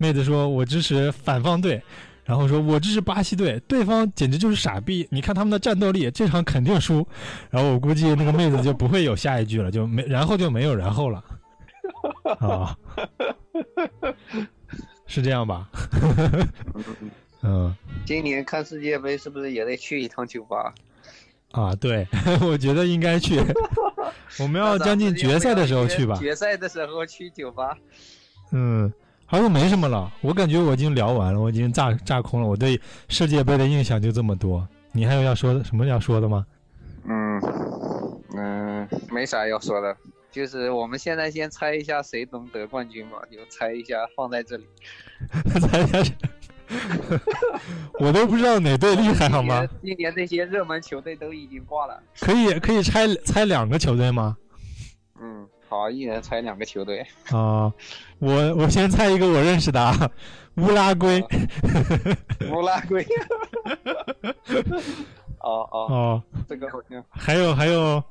[0.00, 1.82] 妹子说我支持反方队，
[2.24, 7.04] 然然后说我支持巴西队，对方简直就是傻逼，你看他们的战斗力，这场肯定输。
[7.50, 11.24] 然后我估计那个妹子就不会有下一句了，就没，然后就没有然后了。
[12.38, 12.78] 啊，
[15.08, 15.68] 是这样吧？
[17.42, 17.74] 嗯
[18.06, 20.72] 今年看世界杯是不是也得去一趟酒吧？
[21.50, 22.06] 啊，对，
[22.46, 23.40] 我觉得应该去。
[24.38, 26.14] 我们要将近决赛的时候去吧。
[26.14, 27.76] 决赛的时候去酒吧。
[28.52, 28.92] 嗯，
[29.30, 30.12] 好像没什么了。
[30.20, 32.48] 我感觉我已经聊完了，我已经炸炸空了。
[32.48, 34.66] 我对世界杯的印象就这么多。
[34.90, 36.44] 你还有要说的什么要说的吗？
[37.04, 37.40] 嗯
[38.36, 39.96] 嗯，没啥要说的，
[40.32, 44.66] 就是我们现在先猜一下谁能得冠军吧，就猜一下放在这里。
[45.60, 46.12] 猜一下，
[48.00, 49.64] 我都不知道哪队厉害好吗？
[49.80, 52.02] 今年今年这些热门球队都已经挂了。
[52.18, 54.36] 可以可以猜猜两个球队吗？
[55.22, 56.98] 嗯，好，一人猜两个球队。
[57.30, 57.72] 啊，
[58.18, 60.10] 我我先猜一个我认识的，啊，
[60.56, 61.24] 乌拉圭。
[62.52, 63.06] 乌拉圭。
[65.38, 68.02] 哦哦哦，这个好像还有还有，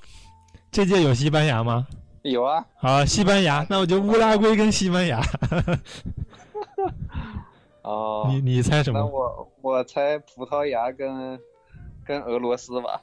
[0.71, 1.85] 这届有西班牙吗？
[2.21, 2.65] 有啊。
[2.79, 5.21] 啊，西班牙，那我就乌拉圭跟西班牙。
[7.81, 8.25] 哦。
[8.31, 8.99] 你你猜什么？
[8.99, 11.37] 那我我猜葡萄牙跟
[12.05, 13.01] 跟俄罗斯吧。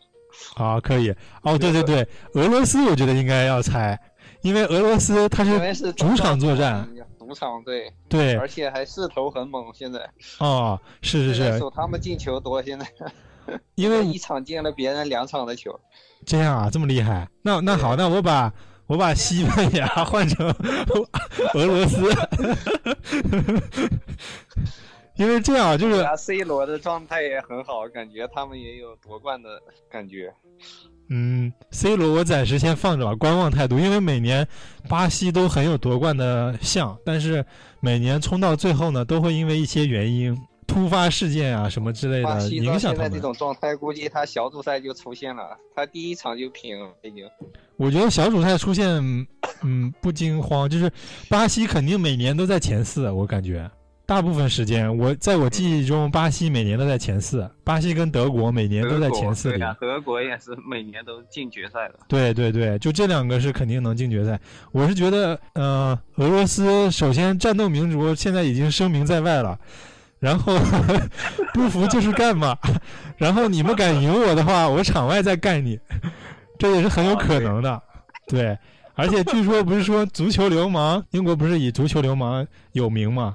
[0.54, 1.14] 好，可以。
[1.42, 3.98] 哦，对对对，俄罗斯我觉得应该要猜，
[4.46, 6.88] 因为俄罗斯它是主场作战。
[7.18, 7.92] 主场对。
[8.08, 8.36] 对。
[8.36, 10.08] 而且还势头很猛，现在。
[10.38, 11.58] 哦，是是是。
[11.58, 12.86] 守他们进球多，现在。
[13.74, 15.76] 因为一场进了别人两场的球。
[16.24, 17.28] 这样啊，这么厉害？
[17.42, 18.52] 那那好，那我把
[18.86, 20.46] 我把西班牙 换成
[21.54, 22.08] 俄罗斯。
[25.16, 30.32] 因为这样就是 C 罗的状态也很好，感觉他们也有夺冠的感觉。
[31.08, 33.78] 嗯，C 罗我暂时先放着吧，观望态度。
[33.78, 34.46] 因为每年
[34.88, 37.44] 巴西都很有夺冠的像，但是
[37.80, 42.96] 每年冲到最后呢，都会因为一些原因、突发事件啊什么之类的影响他们。
[42.96, 47.24] 现在这种状态，估计他小组赛就出现了，他第一场就平了已经。
[47.76, 48.88] 我觉得小组赛出现，
[49.62, 50.90] 嗯，不惊慌，就是
[51.28, 53.70] 巴西肯定每年都在前四，我感觉。
[54.06, 57.50] 大部分时间，我在我记忆中，巴西每年都在前四。
[57.64, 59.60] 巴西跟德国每年都在前四里。
[59.80, 61.94] 德国也是每年都进决赛的。
[62.06, 64.38] 对对对，就这两个是肯定能进决赛。
[64.70, 69.58] 我是觉得，呃，俄罗斯首先战斗民族现在已经声名在外了，
[70.20, 70.56] 然后
[71.52, 72.56] 不服就是干嘛，
[73.16, 75.76] 然后你们敢赢我的话，我场外再干你，
[76.60, 77.82] 这也是很有可能的。
[78.28, 78.56] 对，
[78.94, 83.34] 而且据说不是说足球流氓，英国不是以足球流氓有名吗？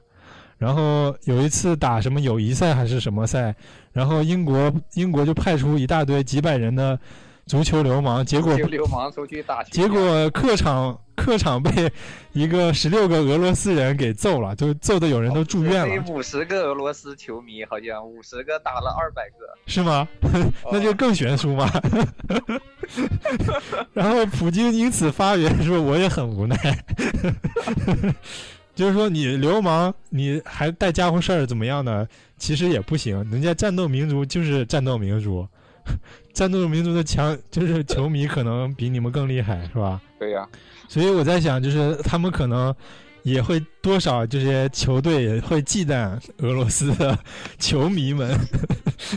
[0.62, 3.56] 然后有一次打什么友谊赛还是什么赛，
[3.91, 7.00] 然后英国英国就派出一大堆几百人的
[7.47, 11.91] 足球流氓，结果流氓出去打，结果客场客场被
[12.34, 16.04] 一个十六个俄罗斯人给揍了，就揍的有人都住院了。
[16.08, 20.08] 五十个俄罗斯球迷好像五十个打了二百个，是吗？
[20.71, 21.67] 那就更悬殊嘛。
[23.93, 26.56] 然后普京因此发言说：“我也很无奈。”
[28.73, 32.07] 就是说，你流氓，你还带家伙事儿怎么样呢？
[32.38, 35.47] 其实也不行，人家战斗民族就是战斗民族，
[36.34, 40.01] 战斗民族的强就是球迷可能比你们更厉害，是吧？
[40.17, 40.47] 对呀。
[40.88, 42.73] 所以我在想，就是他们可能
[43.23, 47.17] 也会多少这些球队也会忌惮俄罗斯的
[47.60, 48.36] 球迷们，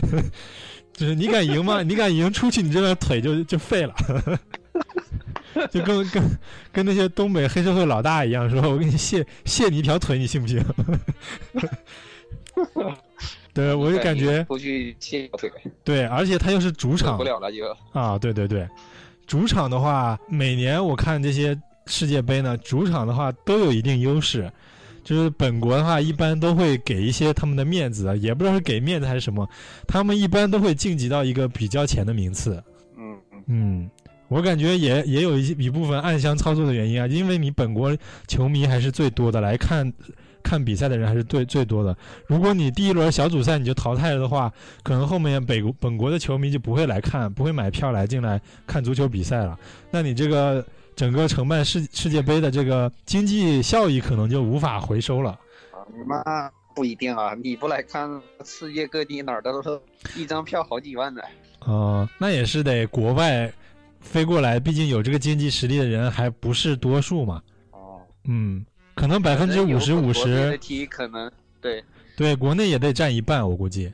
[0.93, 1.81] 就是你敢赢吗？
[1.81, 3.93] 你敢赢，出去你这边腿就就废了。
[5.71, 6.23] 就跟跟
[6.71, 10.61] 跟那些东北黑社会老大一样，说我给你卸卸你一条腿，你信不信？
[13.53, 15.49] 对，我就感觉出去卸腿。
[15.83, 18.67] 对，而且他又是主场，不了了就啊，对对对，
[19.25, 24.51] 主场的话，每年我看这些世界杯呢，主场的话都有一定优势，
[25.05, 29.47] 就是本国的话一般都会给一些他们的面子，也不知道是给面子还是什么，
[29.87, 32.61] 他们一般都会晋级到一个比较前的名次。
[32.97, 33.89] 嗯嗯。
[34.27, 37.95] 我感觉也也有一一部分暗箱操作的原因啊，因为你本国
[38.27, 39.93] 球迷还是最多的，来看
[40.41, 41.95] 看比赛的人还是最最多的。
[42.25, 49.57] 如果你第一轮小组赛你就淘汰了的话，可能后面北国本国的球迷就不会来看，不会买票来进来看足球比赛了。
[49.91, 55.31] 那你这个整个承办世世界杯的这个经济效益可能就无法回收了。
[55.71, 58.09] 啊，那不一定啊，你不来看，
[58.43, 59.79] 世界各地哪儿都是
[60.15, 61.23] 一张票好几万的。
[61.59, 63.53] 啊，那也是得国外。
[64.05, 67.41] 飞过来，毕竟有这个经济实力的人还不是多数嘛。
[67.71, 70.57] 哦，嗯，可能百分之五十五十。
[70.59, 71.29] 踢可能
[71.59, 71.83] 对
[72.15, 73.91] 对，国内也得占一半，我估计。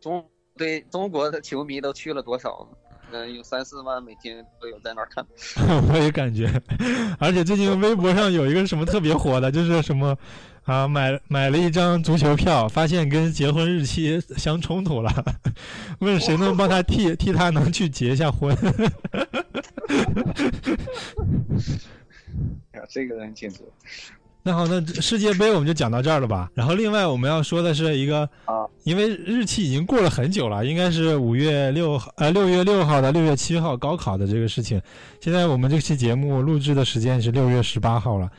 [0.00, 0.24] 中
[0.56, 2.66] 对中国的球迷都去了多少？
[3.12, 5.24] 嗯，有三四万每天都有在那儿看。
[5.92, 6.50] 我也感觉，
[7.18, 10.16] 而且最近微博上有一个什么特别火的，就是什么
[10.64, 15.12] 啊，买买了一张足球票，发现跟结婚日期相冲突了，
[16.00, 18.56] 问谁能帮他替 替他能去结一下婚。
[22.72, 23.60] 呀，这个人简直
[24.42, 26.50] 那好，那世界杯我们就讲到这儿了吧。
[26.54, 34.80] 然后另外我们要说的是一个啊，因为日期已经过了很久了，应该是五月六号呃六月六号到六月七号高考的这个事情。
[35.20, 38.30] 现在我们这期节目录制的时间是六月十八号了，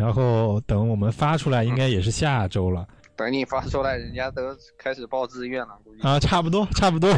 [0.00, 4.40] 然后等我们发出来应该也是下周了等你发出来，人家都
[4.78, 6.00] 开始报志愿了，估计。
[6.00, 7.14] 啊，差不多差不多。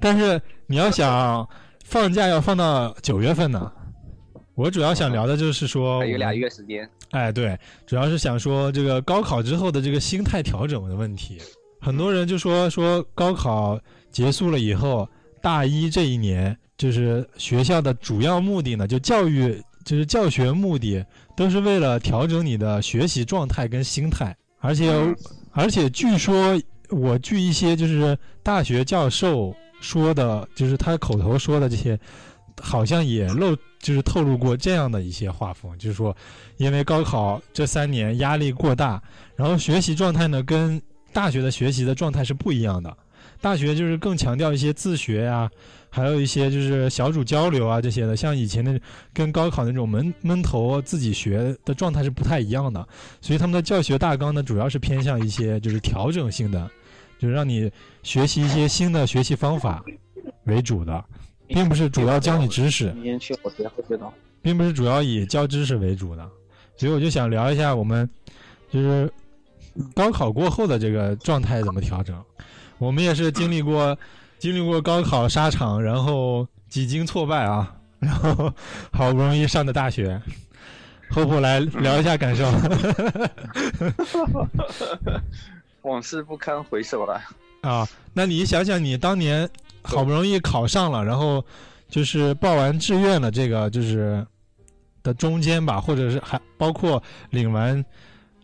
[0.00, 1.46] 但是你要想
[1.84, 3.70] 放假要放到九月份呢，
[4.54, 6.88] 我主要想聊的就是说还有俩月时间。
[7.10, 11.36] 哎，对，主要是想说这个高考之后的这个心态调整的问题。
[11.78, 13.78] 很多人就说说高考
[14.10, 15.06] 结束了以后，
[15.42, 21.04] 大一这一年就是学校的主要目的呢，就教育就是教学目的，
[21.40, 24.36] 都是为了调整你的学习状态跟心态。
[24.58, 25.16] 而且嗯
[25.52, 26.60] 而且据说，
[26.90, 31.98] 我据一些就是大学教授说的，就是他口头说的这些，
[32.60, 36.14] 好像也露就是透露过这样的一些画风，就是说，
[36.58, 39.02] 因为高考这三年压力过大，
[39.34, 40.80] 然后学习状态呢跟
[41.10, 42.94] 大学的学习的状态是不一样的。
[43.40, 45.50] 大学就是更强调一些自学呀、
[45.90, 48.80] 还有一些就是小组交流啊这些的，像以前的
[49.12, 52.86] 跟高考那种闷闷头自己学的状态是不太一样的。
[53.20, 56.70] 所以他们的教学大纲呢，主要是偏向一些就是调整性的，
[57.18, 57.70] 就是让你
[58.02, 59.84] 学习一些新的学习方法
[60.44, 61.04] 为主的，
[61.48, 62.94] 并不是主要教你知识。
[64.42, 66.26] 并不是主要以教知识为主的，
[66.76, 68.08] 所以我就想聊一下我们
[68.70, 69.12] 就是
[69.94, 72.18] 高考过后的这个状态怎么调整。
[72.78, 73.94] 我们也是经历过
[74.40, 78.50] 经历过高考沙场，然后几经挫败啊， 然后
[78.90, 80.20] 好不容易上的大学。
[81.10, 82.50] 后后来聊一下感受。
[85.82, 87.20] 往事不堪回首了。
[87.60, 89.46] 啊，那你想想，你当年
[89.82, 91.44] 好不容易考上了，然后
[91.90, 94.26] 就是报完志愿了，这个就是
[95.02, 97.84] 的中间吧，或者是还包括领完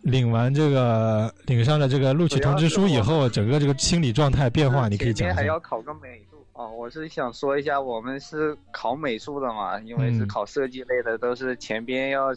[0.07, 5.35] 领完这个领上了这个录取通知书以后，整个这个心理状态变化，你可以讲一下。
[5.35, 5.59] 前面还要。
[5.59, 10.29] 考个美术啊、我是想说一下，我们是考美术的嘛，因为是嗯。
[10.29, 12.29] 考设计类的，都是前边要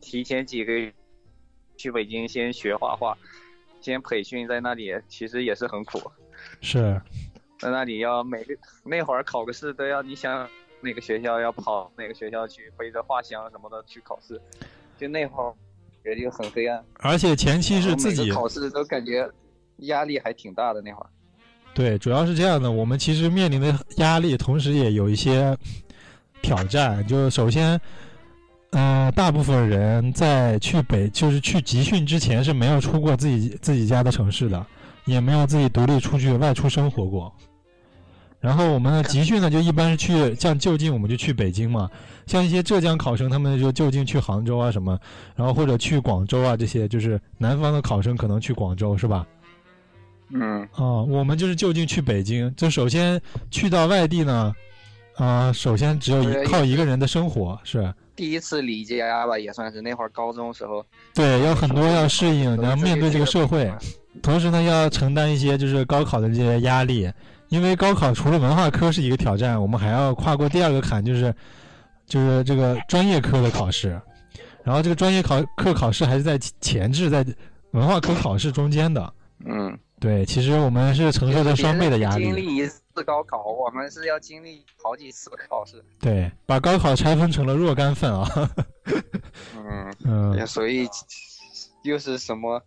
[0.00, 0.92] 提前几个月
[1.76, 3.18] 去北京先学画画，
[3.80, 6.00] 先培训在那里，其实也是很苦，
[6.60, 7.00] 是，
[7.58, 8.54] 在那里要每个
[8.84, 10.48] 那会儿考个试都要你想
[10.80, 14.40] 哪个学校要跑哪个学校去，背着画箱什么的去考试，
[14.96, 15.52] 就那会儿
[16.02, 16.82] 觉得就很黑暗。
[17.00, 19.28] 而且前期是自己考试都感觉
[19.78, 21.06] 压力还挺大的那会儿。
[21.74, 25.56] 对，主要是这样的，我们其实面临的压力，同时也有一些
[26.42, 27.06] 挑战。
[27.06, 27.80] 就首先，
[28.70, 34.66] 呃，大部分人在去北，就是去集训之前是没有出过自己自己家的城市的，
[35.04, 37.32] 也没有自己独立出去外出生活过。
[38.40, 41.90] 然后我们的集训呢，就一般是去像就近我们就去北京嘛，
[42.26, 44.98] 像一些浙江考生，他们就就近去杭州啊什么，
[45.34, 49.26] 然后或者去广州啊这些，就是南方的考生可能去广州是吧？
[50.30, 53.20] 嗯，哦，我们就是就近去北京，就首先
[53.50, 54.54] 去到外地呢，
[55.16, 60.84] 啊、首先只有一靠一个人的生活是，第一次离家吧，也算是那会儿高中时候。
[61.14, 63.72] 对，有很多要适应，然后面对这个社会，
[64.22, 67.10] 同时呢要承担一些就是高考的这些压力，
[67.48, 71.34] 因为高考除了文化科是一个挑战，我们还要跨过第二个坎，就是
[72.06, 74.00] 就是这个专业科的考试，
[74.62, 77.24] 然后这个专业考课考试还是在前置在
[77.72, 79.12] 文化科考试中间的，
[79.44, 82.24] 嗯，对，其实我们是承受着双倍的压力。
[82.24, 85.82] 经历一次高考，我们是要经历好几次考试。
[86.00, 88.26] 对，把高考拆分成了若干份啊。
[89.56, 90.88] 嗯， 嗯，所以
[91.82, 92.62] 又是什么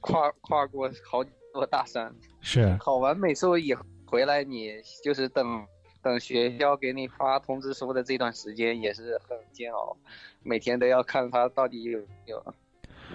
[0.00, 2.12] 跨跨过好几座大山。
[2.40, 5.66] 是，考完美术以后回来，你就是等
[6.02, 9.96] 等学校给你发通知书的这段时间也是很煎熬，
[10.42, 12.54] 每天都要看他到底有有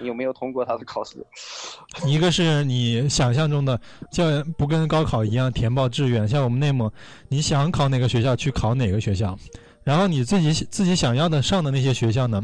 [0.02, 1.24] 有没有通过他的考试。
[2.06, 3.80] 一个是你想象中的
[4.10, 6.90] 校园不跟高考一样填报志愿，像我们内蒙，
[7.28, 9.36] 你想考哪个学校去考哪个学校，
[9.82, 12.42] 然后你自己自己想要的上的那些学校呢，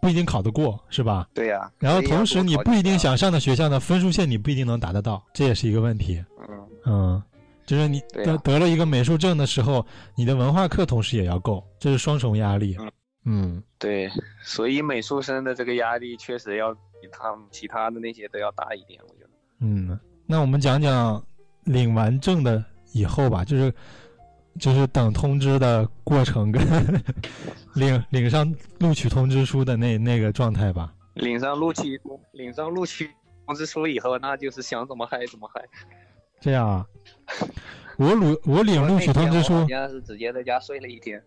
[0.00, 1.28] 不一定考得过，是吧？
[1.34, 6.24] 对呀、然后同时你不一定想上的学校呢，分数线你不一定能达得到，这也是一个问题。
[6.48, 6.68] 嗯。
[6.84, 7.22] 嗯，
[7.66, 9.84] 就是你得、啊得了一个美术证的时候，
[10.14, 12.76] 你的文化课同时也要够，这是双重压力。
[12.78, 12.90] 嗯
[13.24, 14.10] 嗯，对，
[14.42, 19.30] 所以美术生的这个压力确实要比他们其他的那些都要大一点，我觉得。
[19.60, 19.96] 嗯，
[20.26, 21.24] 那我们讲讲
[21.62, 23.72] 领完证的以后吧，就是
[24.58, 26.60] 就是等通知的过程跟
[27.76, 30.92] 领领上录取通知书的那那个状态吧。
[31.14, 32.00] 领上录取
[32.32, 33.08] 领上录取
[33.46, 35.62] 通知书以后，那就是想怎么嗨怎么嗨。
[36.40, 36.84] 这样啊，
[37.96, 41.22] 我录我领录取通知书我好，像是直接在家睡了一天。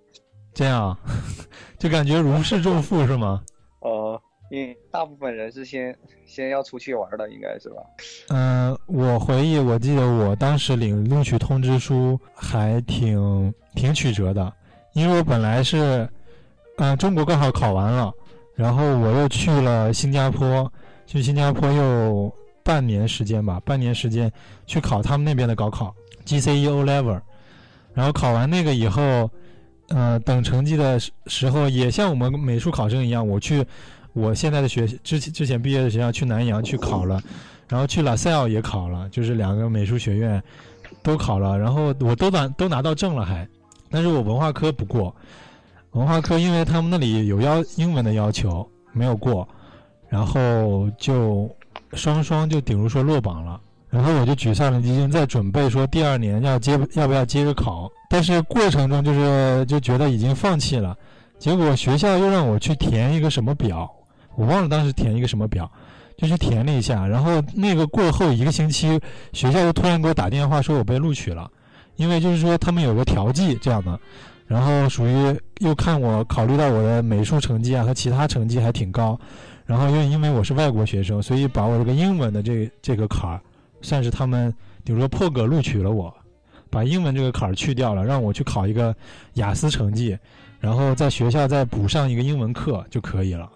[0.54, 1.00] 这样啊，
[1.78, 3.42] 就感觉如释重负是吗？
[3.80, 5.96] 哦、因为大部分人是先
[6.26, 7.82] 先要出去玩的，应该是吧？
[8.30, 14.52] 嗯、我回忆，我记得我当时领录取通知书还挺挺曲折的，
[14.94, 16.10] 因为我本来是，
[16.78, 18.12] 嗯、中国高考考完了，
[18.56, 20.72] 然后我又去了新加坡，
[21.06, 22.34] 去新加坡又
[22.66, 24.30] 半年时间吧，半年时间
[24.66, 25.96] 去考他们那边的高考
[26.26, 27.22] GCE O Level，
[27.94, 29.30] 然后考完那个以后，
[29.90, 33.64] 呃，等成绩的时候也像我们美术考生一样，我去
[34.14, 37.22] 我现在的学之前之前毕业的学校去南洋去考了，
[37.70, 40.42] 然后去拉塞尔也考了，就是两个美术学院
[41.04, 43.48] 都考了，然后我都拿都拿到证了还，
[43.92, 45.16] 但是我文化科不过，
[45.92, 49.48] 文化科因为他们那里有要英文的要求没有过，
[50.10, 51.48] 然后就
[51.96, 53.60] 双双就顶如说落榜了。
[53.90, 60.98] 然后我就沮丧了，已经在准备说第二年要接要不要接着考，但是过程中就是就觉得已经放弃了，
[61.40, 63.90] 结果学校又让我去填一个什么表，
[64.36, 65.72] 我忘了当时填一个什么表，
[66.18, 69.00] 就去填了一下，然后那个过后一个星期，
[69.32, 71.50] 学校又突然给我打电话说我被录取了，
[71.96, 73.98] 因为就是说他们有个调剂这样的，
[74.46, 79.18] 然后属于又看我考虑到我的美术成绩啊和其他成绩还挺高，
[79.66, 83.42] 然后又因为我是外国学生，所以把我这个英文的这这个坎儿，
[83.82, 84.54] 算是他们
[84.84, 86.14] 比如说破格录取了我，
[86.70, 88.96] 把英文这个坎儿去掉了，让我去考一个
[89.34, 90.18] 雅思成绩，
[90.60, 93.50] 然后在学校再补上一个英文课就可以了。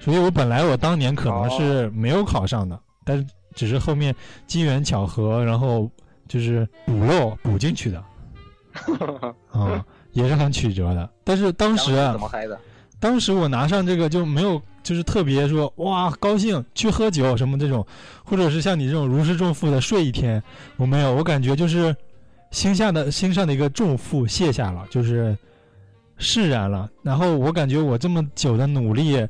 [0.00, 4.12] 所以我本来我当年可能是没有考上的，但是只是后面
[4.48, 5.88] 机缘巧合，然后
[6.26, 8.02] 就是补漏补进去的，
[9.52, 11.08] 啊、也是很曲折的。
[11.22, 12.58] 但是当时啊怎，么嗨的？
[13.02, 17.84] 当时我拿上这个就没有，就是特别说哇高兴去喝酒什么这种，
[18.24, 20.40] 或者是像你这种如释重负的睡一天，
[20.76, 21.92] 我没有，我感觉就是
[22.52, 25.36] 心下的心上的一个重负卸下了，就是
[26.16, 26.88] 释然了。
[27.02, 29.26] 然后我感觉我这么久的努力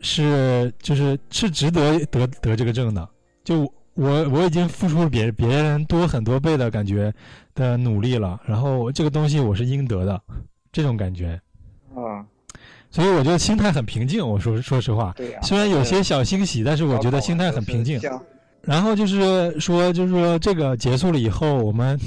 [0.00, 3.08] 是就是是值得得得这个证的，
[3.44, 7.14] 就我我已经付出了别别人多很多倍的感觉
[7.54, 10.20] 的努力了，然后这个东西我是应得的，
[10.72, 11.40] 这种感觉。
[11.96, 12.26] 嗯，
[12.94, 14.24] 所以我觉得心态很平静。
[14.24, 18.00] 我说说实话，虽然有些小欣喜，但是我觉得心态很平静。
[18.62, 21.98] 然后就是说，就是说这个结束了以后，我 们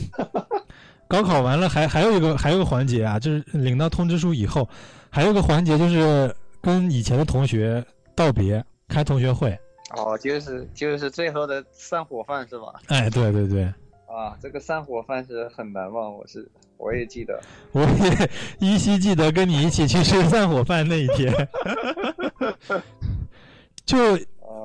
[1.10, 4.66] 高考完了还还有一个还有一个环节啊，就是领到通知书以后，
[5.10, 7.84] 还有一个环节就是跟以前的同学
[8.16, 9.60] 道别，开同学会。
[9.92, 12.68] 哦，就是就是最后的散伙饭是吧？
[12.88, 13.66] 哎，对对对，
[14.06, 17.40] 啊，这个散伙饭是很难忘，我是我也记得。
[17.72, 21.34] 我也依稀记得跟你一起去吃散伙饭那一天。
[23.86, 24.20] 就啊，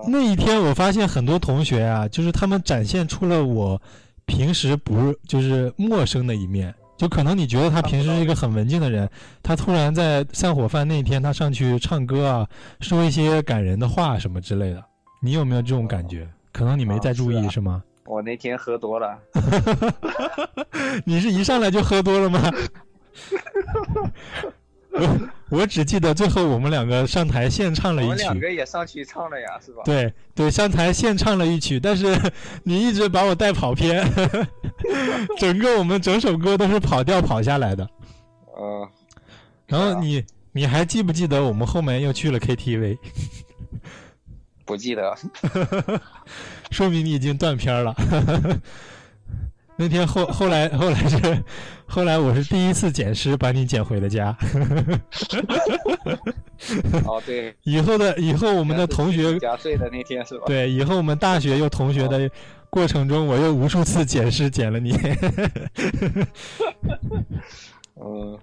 [0.09, 3.81] 那一天，我发现很多同学啊，就是他们展现出了我
[4.27, 6.75] 平时不就是陌生的一面。
[6.99, 9.09] 就可能你觉得他平时是一个很文静的人，
[9.43, 12.49] 他突然在散伙饭那一天，他上去唱歌啊，
[12.81, 14.85] 说一些感人的话什么之类的。
[15.21, 16.29] 你有没有这种感觉？
[16.53, 17.83] 可能你没在注意、是吗？
[18.05, 19.19] 我那天喝多了，
[21.07, 22.53] 你是一上来就喝多了吗？
[24.91, 25.29] 我
[25.61, 29.83] 我只记得最后我们两个上台献唱了一曲我们两，个也上去唱了呀，是吧？
[29.85, 32.15] 对对，上台献唱了一曲，但是
[32.65, 34.05] 你一直把我带跑偏，
[35.39, 37.89] 整个我们整首歌都是跑调跑下来的。
[38.59, 38.89] 嗯，
[39.67, 40.23] 然后你
[40.53, 42.99] 你还记不记得我们后面又去了 KTV？
[44.65, 45.17] 不记得。
[46.71, 47.95] 说明你已经断片了。
[49.77, 51.45] 那天后后来后来是
[51.87, 54.37] 后来我是第一次捡尸把你捡回了家。
[57.05, 60.45] 哦，对，以后的以后我们的同学加税的那天是吧？
[60.47, 62.31] 对以后我们大学又同学的
[62.69, 64.93] 过程中，我又无数次捡尸捡了你。
[67.97, 68.39] 嗯，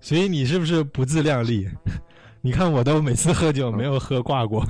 [0.00, 1.68] 所以你是不是不自量力？
[2.42, 4.66] 你看我都每次喝酒没有喝挂过。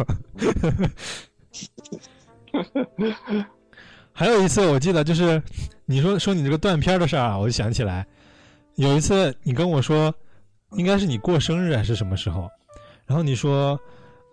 [4.12, 5.42] 还有一次我记得就是
[5.86, 8.06] 你说说你这个断片的事儿啊，我就想起来，
[8.76, 10.14] 有一次你跟我说，
[10.72, 12.46] 应该是你过生日还是什么时候，
[13.06, 13.80] 然后你说，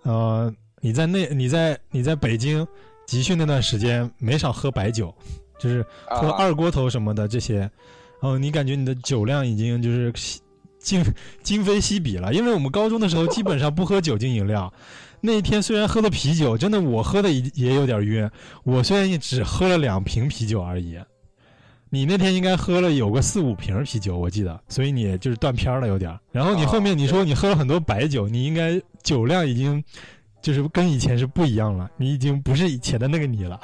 [0.04, 2.68] 呃，你在那你在你在北京
[3.08, 5.16] 集训那段时间没少喝白酒，
[5.58, 7.72] 就是喝啊二锅头什么的这些，然
[8.22, 10.14] 后你感觉你的酒量已经就是
[10.80, 11.04] 今
[11.44, 14.74] 今非昔比了，因为我们高中的时候基本上不喝酒精饮料。
[15.22, 18.30] 那一天虽然喝了啤酒，真的我喝的也也有点晕。
[18.64, 20.98] 我虽然也只喝了两瓶啤酒而已，
[21.90, 26.18] 你那天应该喝了有个四五瓶啤酒，我记得，所以你就是断片了有点。
[26.32, 29.84] 然后你后面你说你喝了很多白酒，你应该酒量已经
[30.42, 33.60] 就是跟以前是不一样了，你已经不是以前的那个你了，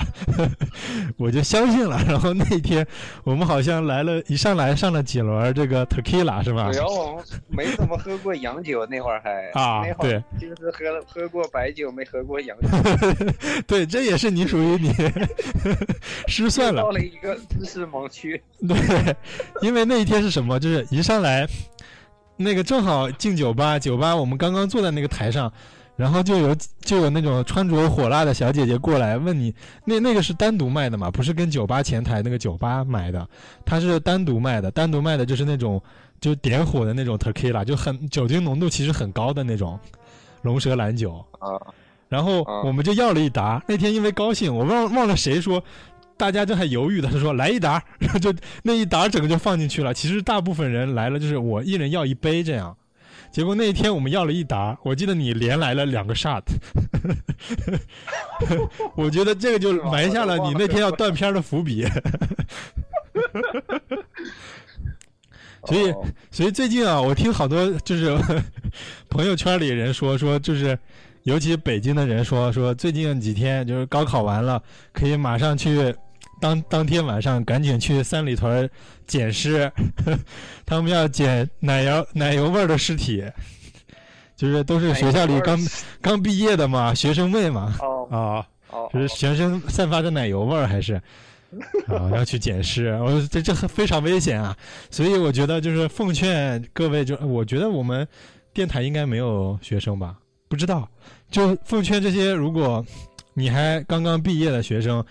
[1.18, 2.04] 我就相信了。
[2.08, 2.86] 然后那天
[3.24, 6.80] 我们好像来了一上来上了几轮这个 tequila 是吧主？
[6.80, 12.68] 要我们没怎么喝过洋酒，那会儿还啊那会儿就是喝了喝过白酒，没喝过洋酒，
[13.68, 14.94] 对，这也是你属于你
[16.28, 16.92] 失算了到。
[16.92, 18.42] 了一个知识盲区。
[18.68, 19.16] 对，
[19.62, 20.60] 因为那一天是什么？
[20.60, 21.48] 就是一上来，
[22.38, 25.52] 那个正好进酒吧，酒吧我们刚刚坐在那个台上，
[25.96, 29.54] 然后就有就有那种穿着火辣的小姐姐过来问你，
[29.86, 31.10] 那那个是单独卖的嘛？
[31.10, 33.28] 不是跟酒吧前台那个酒吧买的，
[33.66, 35.82] 它是单独卖的，单独卖的就是那种
[36.20, 39.80] 就点火的那种 tequila，就很酒精浓度其实很高的那种
[40.42, 41.26] 龙舌兰酒。
[41.40, 41.56] 啊，
[42.10, 43.64] 然后啊我们就要了一打。
[43.68, 45.64] 那天因为高兴，我忘忘了谁说，
[46.18, 48.34] 大家正还犹豫的，他说来一打，然 后就
[48.64, 49.94] 那一打整个就放进去了。
[49.94, 52.76] 其实大部分人来了就是我一人要一杯这样。
[53.36, 56.42] 结果那一天我们要了一打，我记得你连来了两个 shot，
[58.96, 61.86] 我觉得这个就埋下了你那天要断片的伏笔。
[65.68, 68.18] 所以哦所以最近啊，我听好多就是
[69.10, 70.80] 朋友圈里人说说，就是
[71.24, 74.64] 尤其北京的人说说，最近几天就是高考完了，
[74.94, 75.94] 可以马上去
[76.40, 78.70] 当当天晚上赶紧去三里屯
[79.08, 79.72] 捡尸，
[80.66, 83.24] 他们要捡奶油奶油味儿的尸体，
[84.36, 85.58] 就是都是学校里刚
[86.02, 87.76] 刚毕业的嘛，学生妹嘛。
[87.80, 88.08] 哦。
[88.10, 88.48] 啊。
[88.72, 91.02] 哦，就是全身散发着奶油味儿，还是。
[91.88, 94.54] 啊要去捡尸，我这这很非常危险啊！
[94.92, 98.06] 所以我觉得就是奉劝各位，就我觉得我们
[98.54, 100.18] 电台应该没有学生吧？
[100.50, 100.90] 不知道，
[101.32, 102.86] 就奉劝这些，如果
[103.36, 105.06] 你还刚刚毕业的学生，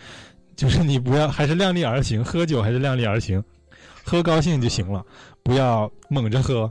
[0.56, 3.42] 就是你不要还是量力而行，喝酒还是量力而行，
[4.04, 5.04] 喝高兴就行了，
[5.42, 6.70] 不要猛着喝。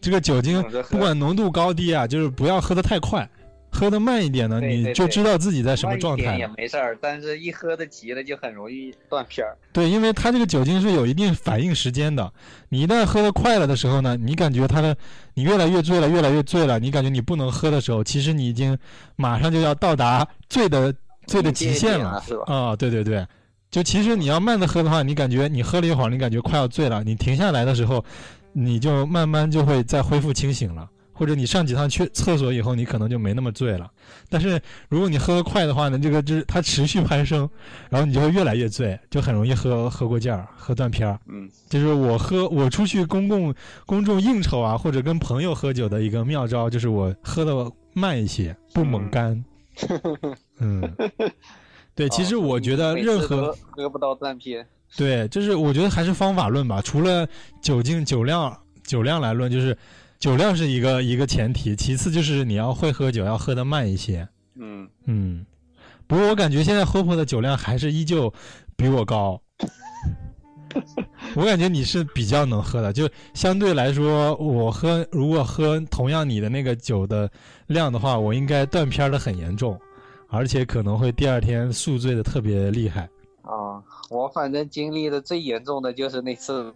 [0.00, 3.28] 这个酒精不管浓度高低啊，就是不要喝得太快，
[3.72, 6.46] 喝得慢一点呢，你对对对就知道自己在什么状态也。
[6.56, 9.58] 没事儿，但是一喝的急了就很容易断片儿。
[9.72, 12.32] 对，因为它这个酒精是有一定反应时间的。
[12.68, 14.96] 你一旦喝得快了的时候呢，你感觉它的
[15.34, 18.78] 你越来越醉了，越来越醉了，你感觉你不能喝的时候，其实你已经
[19.16, 20.94] 马上就要到达醉的
[21.28, 23.24] 醉的极限了啊、对对对，
[23.70, 28.04] 就其实你要慢的喝的话，你感觉你喝了一会儿，你感觉快要醉了，你停下来的时候，
[28.52, 30.88] 你就慢慢就会再恢复清醒了。
[31.12, 33.90] 或者你上几趟去厕所以后，你可能就没那么醉了。
[34.28, 37.50] 但是如果你喝得快的话呢，这个就是它持续攀升，
[37.90, 41.18] 然后你就会越来越醉，就很容易喝喝过劲儿，喝断片儿。
[41.26, 43.52] 嗯，就是我喝我出去公共
[43.84, 49.32] 公众应酬啊，或者跟朋友喝酒的一个妙招，就是我喝的慢一些，不猛干。
[49.88, 50.36] 嗯，
[51.94, 54.66] 对， 其实哦我觉得任何 都喝不到断片。
[54.96, 56.80] 对，就是我觉得还是方法论吧。
[56.80, 57.28] 除了
[57.60, 59.76] 酒精酒量酒量来论，就是
[60.18, 64.26] 酒量是一个一个前提，其次就是你要会喝酒，要喝的慢一些。
[64.54, 65.44] 嗯，嗯，
[66.06, 68.32] 不过我感觉现在 Hope 的酒量还是依旧
[68.76, 69.40] 比我高。
[71.34, 77.30] 我感觉你是比较能喝的，就相对来说，我喝如果喝同样你的那个酒的
[77.66, 79.78] 量的话，我应该断片的很严重，
[80.28, 83.08] 而且可能会第二天宿醉的特别厉害，
[83.42, 86.72] 啊，我反正经历的最严重的就是那次，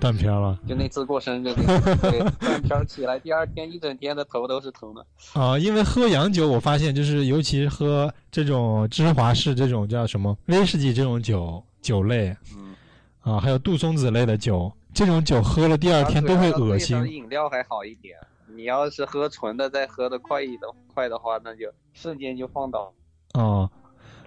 [0.00, 0.58] 断片了。
[0.66, 5.06] 就那次过生日那次， 对，断片儿起来，第二天一整天的头都是疼的。
[5.34, 12.74] 啊、因为喝洋酒，我发现就是，尤其喝这种芝华士这种叫什么威士忌这种酒酒类嗯，
[13.20, 18.16] 啊，还有杜松子类的酒，这种酒喝了第二天都会恶心饮料还好一点，
[18.56, 22.92] 你要是喝纯的，再喝的快一的快的话，那就瞬间就放倒。
[23.34, 23.70] 哦。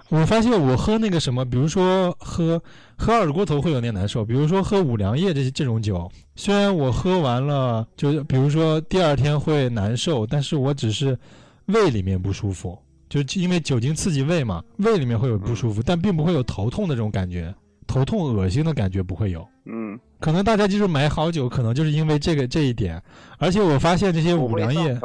[0.10, 2.62] 我发现我喝那个什么，比如说喝
[2.96, 11.18] 喝二锅头会有点难受，比如说喝五粮液这这种酒，虽然我喝完了，就是比如说第二天会难受，但是我只是
[11.66, 12.78] 胃里面不舒服，
[13.10, 17.52] 就是因为酒精刺激胃嘛，胃里面会有不舒服，但并不会有头痛的这种感觉，
[17.88, 19.48] 头痛恶心的感觉不会有。
[19.66, 23.04] 嗯，可能大家就是买好酒，可能就是因为这个这一点，
[23.38, 24.98] 而且我发现这些五粮液，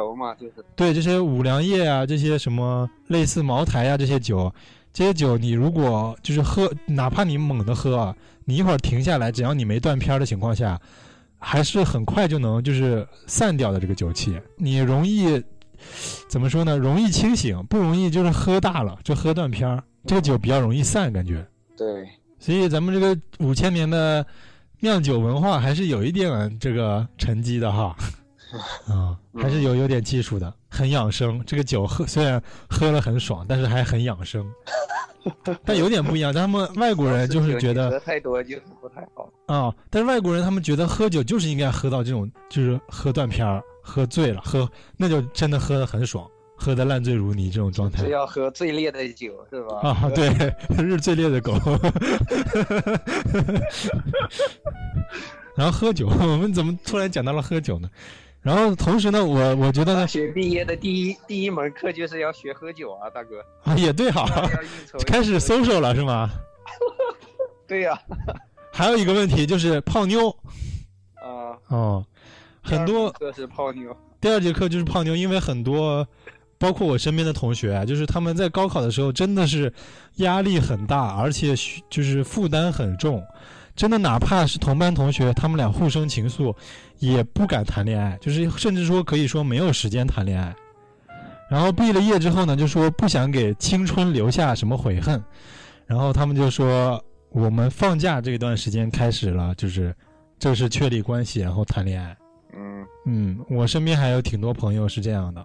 [0.77, 4.49] 对这些五粮液啊，这些什么类似茅台啊这些酒，
[4.93, 8.15] 这些酒你如果就是喝，哪怕你猛的喝啊，
[8.45, 10.79] 你一会儿停下来，只要你没断片儿的情况下，
[11.37, 15.43] 还是很快就能就是散掉的这个酒气，你容易
[16.29, 16.77] 怎么说呢？
[16.77, 19.83] 容易清醒，不容易就是喝大了就喝断片儿。
[20.05, 21.45] 这个酒比较容易散，感觉。
[21.75, 22.07] 对，
[22.39, 24.25] 所以咱们这个五千年的
[24.79, 27.95] 酿酒文化还是有一点这个沉积的哈。
[28.89, 31.39] 啊，还是有有点技术的，很养生。
[31.45, 34.43] 这个酒喝虽然喝了很爽，但是还很养生。
[35.63, 39.29] 但有点不一样，他们外国人就是觉得喝太多就是不太好。
[39.45, 44.67] 啊、但是外国人他们觉得喝酒就是应该喝到这种，就是喝断片儿、喝醉了，喝
[44.97, 46.25] 那就真的喝的很爽，
[46.61, 49.77] 喝得烂醉如泥这种状态是要喝最烈的酒是吧？
[49.81, 50.29] 啊，对，
[50.75, 51.53] 是最烈的狗。
[55.55, 57.89] 然后喝酒，我们怎么突然讲到了喝酒呢？
[58.41, 63.43] 然后同时呢，我我觉得呢大，学毕业的第一第一门课就是要学喝酒啊，大哥。
[63.63, 64.25] 啊也对哈。
[65.07, 66.29] 开始 social 了是吗？
[67.67, 67.97] 对呀、
[68.73, 70.29] 还有一个问题就是泡妞
[71.15, 72.05] 啊，哦，
[72.61, 73.95] 很多这是泡妞。
[74.21, 76.05] 第二节课就是泡妞，因为很多，
[76.59, 79.73] 包括我身边的同学啊，就是他们在高考的时候真的是
[80.17, 81.55] 压力很大，而且
[81.89, 83.23] 就是负担很重，
[83.75, 86.53] 真的哪怕是同班同学，他们俩互生情愫，
[86.99, 90.53] 也不敢谈恋爱，就是甚至说可以说没有时间谈恋爱。
[91.49, 95.23] 然后毕了业之后呢，就说不想给青春留下什么悔恨，
[95.87, 99.95] 然后他们就说我们放假这段时间开始了，就是
[100.37, 102.15] 正式确立关系，然后谈恋爱。
[102.53, 105.43] 嗯，嗯，我身边还有挺多朋友是这样的，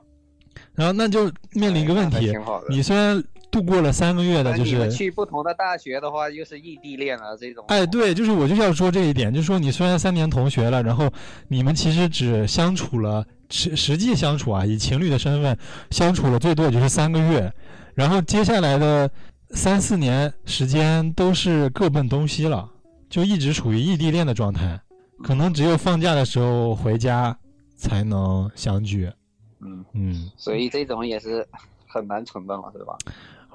[0.74, 2.32] 然后那就面临一个问题。
[2.68, 7.64] 你虽然度过了三个月的，就是，去不同的大学的话，又是异地恋啊，这种。
[7.68, 11.08] 哎，对，就是我就要说这一点，就是说你虽然三年同学了，然后
[11.48, 15.56] 你们其实只相处了实实际相处啊，以情侣的身份
[15.90, 17.52] 相处了最多也就是三个月，
[17.94, 19.08] 然后接下来的
[19.50, 22.68] 三四年时间都是各奔东西了，
[23.08, 24.80] 就一直处于异地恋的状态，
[25.22, 27.36] 可能只有放假的时候回家
[27.76, 29.08] 才能相聚。
[29.64, 31.46] 嗯，嗯，所以这种也是
[31.86, 32.96] 很难成的嘛，对吧？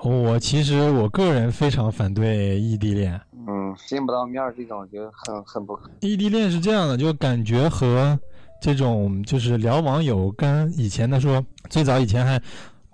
[0.01, 3.19] 我其实我个人非常反对异地恋。
[3.47, 5.89] 嗯，见不到面儿这种就很很不可。
[5.99, 8.17] 异地恋是这样的，就感觉和
[8.61, 12.41] 这种就是聊网友跟以前的说最早以前还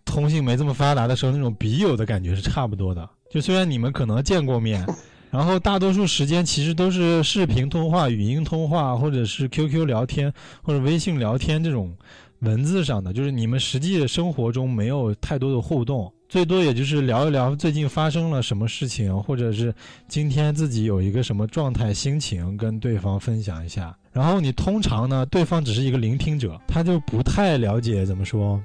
[0.03, 3.07] 通信没这么发达的时候那种笔友的感觉是差不多的。
[3.29, 4.83] 就虽然你们可能见过面，
[5.29, 11.95] 然后大多数时间其实都是视频通话、语音通话，或者是 QQ 聊天或者微信聊天这种
[12.45, 19.73] 文字上的，就是你们实际生活中没有太多的互动，最多也就是聊一聊最近发生了什么事情，或者是
[20.07, 23.93] 今天自己有一个什么状态、心情跟对方分享一下。
[24.13, 28.61] 然后你通常呢，对方只是一个聆听者，他就不太了解怎么说，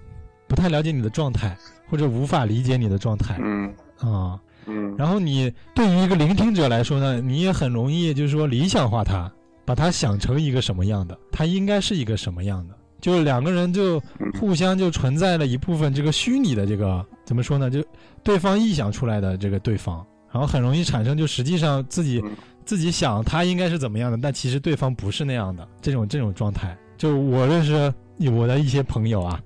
[0.47, 1.57] 不太了解你的状态，
[1.89, 4.41] 或者无法理解你的状态嗯啊。
[4.67, 9.33] 嗯，然后你对于一个聆听者来说呢，你也很容易就是说理想化他，
[9.65, 14.01] 把他想成一个什么样的，他应该是一个什么样的，就是两个人就
[14.39, 17.85] 互相就存在了一部分这个虚拟的这个怎么说呢，就
[18.23, 22.31] 对方臆想出来的这个对方，然后很容易产生就实际上自己嗯
[22.65, 26.77] 自己想他应该是怎么样的，但其实对方不是那样的这种这种状态。
[26.97, 27.93] 就我认识
[28.31, 29.41] 我的一些朋友啊，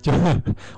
[0.00, 0.12] 就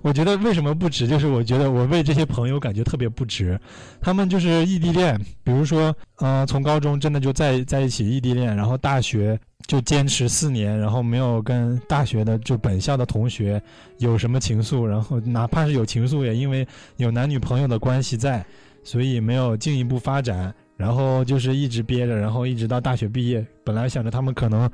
[0.02, 3.60] 我觉得为什么不值，就是我觉得我为这些朋友感觉特别不值。
[4.00, 13.62] 他们就是异地恋，比如说，呃，从高中真的就在在一起异地恋，然后大学就坚持四年，然后没有跟大学的就本校的同学
[13.98, 16.66] 有什么情愫，然后哪怕是有情愫，也因为
[16.96, 18.44] 有男女朋友的关系在，
[18.82, 24.68] 所以没有进一步发展，然后就是一直憋着，然后一直到大学毕业，本来想着他们可能。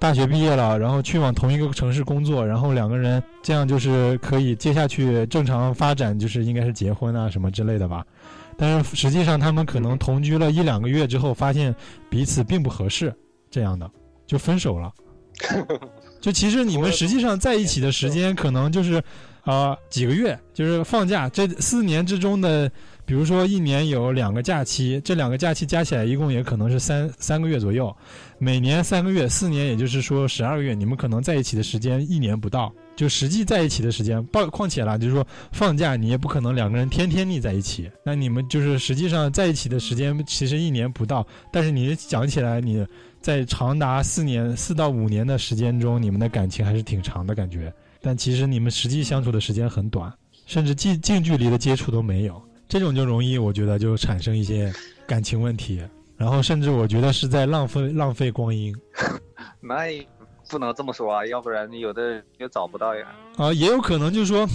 [0.00, 8.04] 大学毕业了，然后去往同一个城市工作，然后两个人这样就是可以接下去正常发展，就是应该是结婚啊什么之类的吧。
[8.56, 11.74] 但是实际上他们可能同居了一两个月之后，发现
[12.08, 13.14] 彼此并不合适，
[13.50, 13.88] 这样的
[14.26, 14.90] 就分手了。
[16.20, 19.02] 就其实你们实际上在一起的时间可能就是，
[19.42, 22.70] 啊、几个月，就是放假这四年之中的，
[23.10, 27.92] 比如说一年有两个假期，这两个假期加起来一共也可能是三三个月左右，
[28.38, 42.86] 每年三个月，四年也就是说十二个月，你们可能在一起的时间一年不到，就实际在一起的时间，包况且啦，就是说放假你也不可能两个人天天腻在一起，那你们就是实际上在一起的时间其实一年不到，但是你讲起来，你
[43.20, 50.12] 在长达四年四到五年的时间中，你们的感情还是挺长的感觉，但其实你们实际相处的时间很短，
[50.46, 52.40] 甚至近近距离的接触都没有，
[52.70, 54.72] 这种就容易我觉得就产生一些
[55.06, 55.82] 感情问题。
[56.16, 58.74] 然后甚至我觉得是在浪费浪费光阴
[59.58, 60.06] 那也
[60.50, 63.06] 不能这么说啊，要不然有的人就找不到呀。
[63.36, 64.46] 啊、也有可能就是说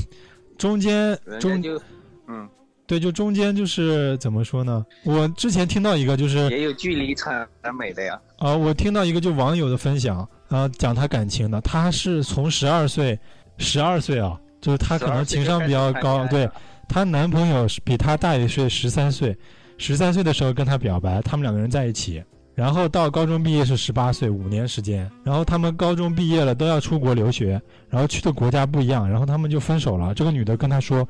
[0.59, 1.81] 中间中人家就，
[2.27, 2.47] 嗯，
[2.85, 4.85] 对，就中间就是怎么说呢？
[5.03, 7.47] 我之前听到一个就是也有距离产
[7.77, 8.21] 美的呀。
[8.37, 13.19] 啊、我听到一个就网友的分享啊、讲他感情的，他是从十二岁，
[13.57, 16.47] 十二岁啊，就是他可能情商比较高，对
[16.87, 19.37] 她男朋友是比她大一岁，十三岁，
[19.77, 22.23] 十三岁的时候跟她表白，他们两个人在一起，
[22.53, 25.09] 然后到高中毕业是十八岁，五年时间。
[25.23, 30.13] 然后他们高中毕业了都要出国留学，然后去的国家不一样，然后他们就分手了。
[30.13, 31.07] 这个女的跟他说，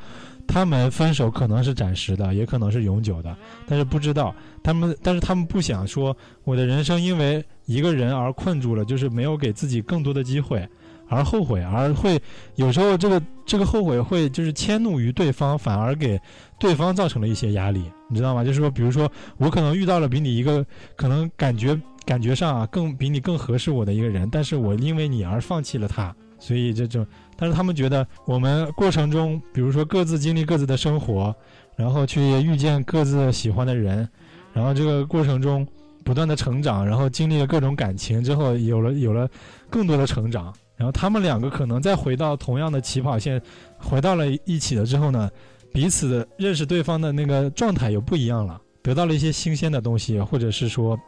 [0.47, 3.35] 他们分手可能是暂时的，也可能是永久的，
[3.67, 4.33] 但是不知道。
[4.63, 10.67] 他们，但是他们不想说我的人生因为一个人而困住了，就是没有给自己更多的机会。
[11.07, 12.21] 而后悔，而会
[12.55, 16.19] 有时候这个这个后悔会就是迁怒于对方，反而给
[16.59, 18.43] 对方造成了一些压力，你知道吗？
[18.43, 27.05] 就是说，比如说我可能遇到了比你一个可能感觉感觉上啊更比你更合适我的一个人，但是我因为你而放弃了他，所以这种，
[27.37, 31.35] 但是他们觉得我们过程中，比如说各自经历各自的生活，
[31.75, 34.07] 然后去遇见各自喜欢的人，
[34.53, 35.67] 然后这个过程中
[36.03, 39.29] 不断的成长，然后经历了各种感情之后，有了有了
[39.69, 40.53] 更多的成长。
[40.75, 43.41] 然后他们两个可能再回到同样的起跑线，
[43.77, 45.29] 回到了一起了之后呢，
[45.71, 50.99] 彼此的认识对方的那个状态又不一样了，得到了一些新鲜的东西，或者是说，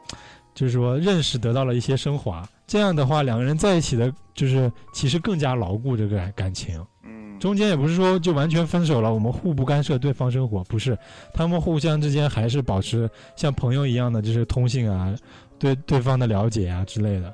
[0.55, 2.47] 就是说认识得到了一些升华。
[2.65, 6.83] 这样的话，两个人在一起的，就是其实更加牢固这个感情。
[7.05, 10.97] 嗯，中间也不是说就完全分手了，我们互不干涉对方生活，不是，
[11.33, 15.15] 他们互相之间还是保持像朋友一样的，就是通信啊，
[15.57, 17.33] 对对方的了解啊之类的。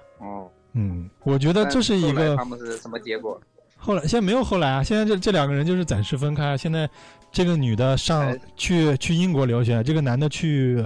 [0.74, 3.39] 哦，嗯，我觉得这是一个他们是什么结果？
[3.78, 6.57] 后来现在没有后来啊，现在这这两个人就是暂时分开。
[6.57, 6.89] 现在
[7.32, 10.86] 这个女的上哎去去英国留学，这个男的去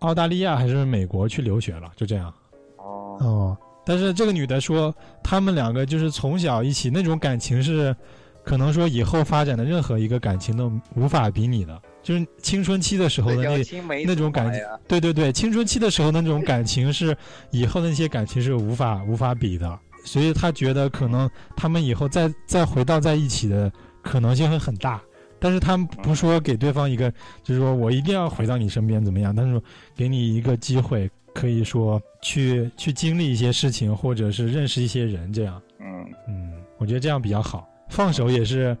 [0.00, 2.32] 澳大利亚还是美国去留学了，就这样。
[2.78, 4.92] 哦，哦，但是这个女的说，
[5.22, 7.94] 他们两个就是从小一起那种感情是，
[8.42, 14.62] 可能说以后发展的任何一个感情都无法比拟的，就是青春期的时候的那那种感情。
[14.86, 17.16] 对对对，青春期的时候的那种感情是
[17.50, 25.02] 以后的那些感情是无法无法比的，所以他觉得可能他们以后再再回到在一起的可能性会很大，
[25.40, 27.10] 但是他们不说给对方一个，
[27.42, 29.60] 就是说我一定要回到你身边怎么样，但是
[29.96, 37.68] 给你一个机会，可以说去去经历一些事情，或者是认识一些人，这样，嗯，嗯，我觉得这样比较好。
[37.88, 38.76] 放手也是，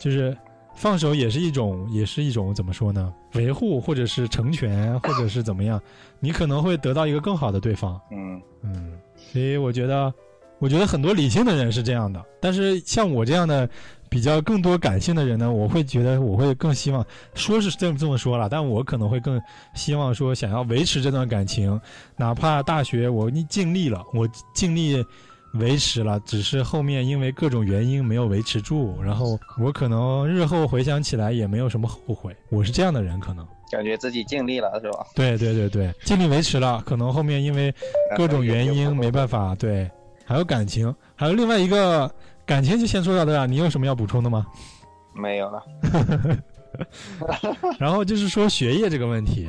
[0.00, 0.36] 就是
[0.78, 3.12] 放手也是一种，也是一种怎么说呢？
[3.34, 5.80] 维护或者是成全，或者是怎么样，
[6.20, 8.00] 你可能会得到一个更好的对方。
[8.12, 10.14] 嗯，嗯，所以我觉得，
[10.60, 13.68] 我觉得很多理性的人是这样的，但是像我这样的
[14.08, 17.04] 比较更多感性的人呢，我会觉得我会更希望
[17.34, 19.40] 说是这么这么说了，但我可能会更
[19.74, 21.80] 希望说想要维持这段感情，
[22.16, 25.04] 哪怕大学我你尽力了，我尽力。
[25.54, 32.36] 维持了，只是后面因为各种原因没有维持住，然后我可能日后回想起来也没有什么后悔。
[32.50, 35.06] 我是这样的人，可能感觉自己尽力了是吧？
[35.14, 37.74] 对对对对，尽力维持了，可能后面因为
[38.16, 39.90] 各种原因没办法，对，
[40.24, 42.10] 还有感情，还有另外一个
[42.46, 44.46] 感情就先说到这儿，你有什么要补充的吗？
[45.14, 45.62] 没有了。
[47.78, 49.48] 然后就是说学业这个问题，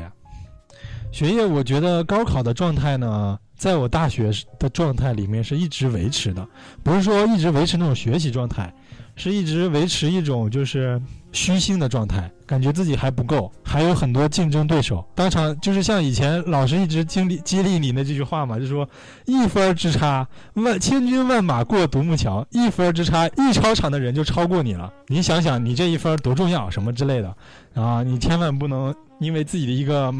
[1.11, 6.47] 学业我觉得高考的状态呢，在我大学的状态里面是一直维持的，
[6.83, 8.73] 不是说一直维持那种学习状态，
[9.15, 11.01] 是一直维持一种就是
[11.31, 15.03] 虚心的状态，感觉自己还不够，还有很多竞争对手。
[15.15, 18.87] 当场就是像以前老师一直激励激励你的这句话嘛，就是说
[19.25, 24.93] 一分之差，万千军万马过独木桥，一分之差，一操场的人就超过你了。
[25.07, 27.35] 你想想，你这一分多重要，什么之类的
[27.73, 30.13] 啊，你千万不能因为自己的一个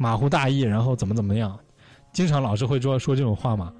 [0.00, 1.54] 马虎大意，然后怎么怎么样。
[2.10, 3.70] 经常老师会说说这种话嘛，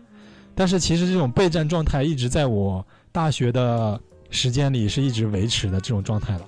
[0.54, 3.98] 但是其实这种备战状态一直在我大学的
[4.28, 6.42] 时间里是一直维持的这种状态了。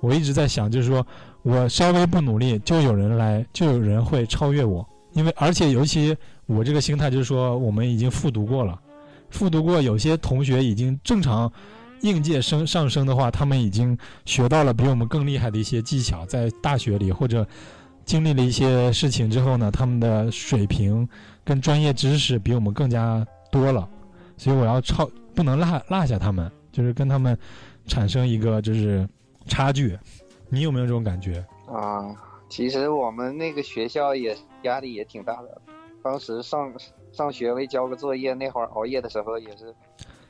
[0.00, 1.04] 我一直在想，就是说
[1.40, 4.86] 我稍微不努力，就有人来，就有人会超越我。
[5.14, 6.14] 因为而且尤其
[6.44, 8.78] 我这个心态就是说，我们已经复读过了，
[9.30, 11.50] 复读过，有些同学已经正常
[12.02, 13.96] 应届生上升的话，他们已经
[14.26, 17.48] 学到了比我们更厉害的一些技巧，在大学里或者
[18.06, 21.06] 经历了一些事情之后呢，他们的水平
[21.44, 23.86] 跟专业知识比我们更加多了，
[24.38, 27.36] 所以我要超不能落落下他们，就是跟他们
[27.86, 29.06] 产生一个就是
[29.46, 29.98] 差距。
[30.48, 31.44] 你有没有这种感觉？
[31.66, 32.14] 啊，
[32.48, 35.60] 其实我们那个学校也压力也挺大的，
[36.02, 36.72] 当时上
[37.10, 39.74] 上学为交个作业，那会儿熬夜的时候也是，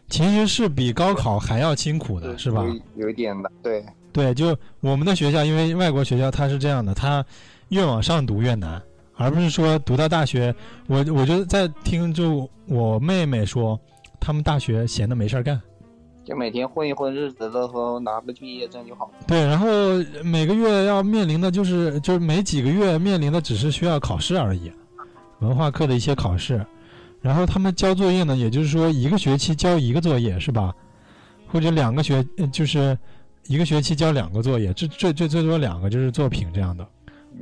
[0.08, 2.64] 其实是比高考还要辛苦的，是吧？
[2.64, 7.22] 有有一点的，对，对，就我们的学校，因为外国学校它是这样的，它
[7.68, 8.80] 越往上读越难，
[9.16, 10.54] 而不是说读到大学。
[10.86, 13.78] 我我就在听，就我妹妹说，
[14.20, 15.60] 他们大学闲的没事儿干。
[16.24, 19.12] 就每天混一混日子，到时候拿个毕业证就好了。
[19.28, 19.68] 对，然后
[20.24, 24.72] 每个月要面临的就是，就是每几个月面临的只是需要考试而已，
[25.38, 26.64] 文化课的一些考试。
[27.20, 30.74] 然后他们交作业呢，也就是说一个学期交一个作业是吧？
[31.46, 32.98] 或者两个学，呃就是
[33.46, 36.84] 一个学期交两个作业，这最最最多两个就是作品这样的。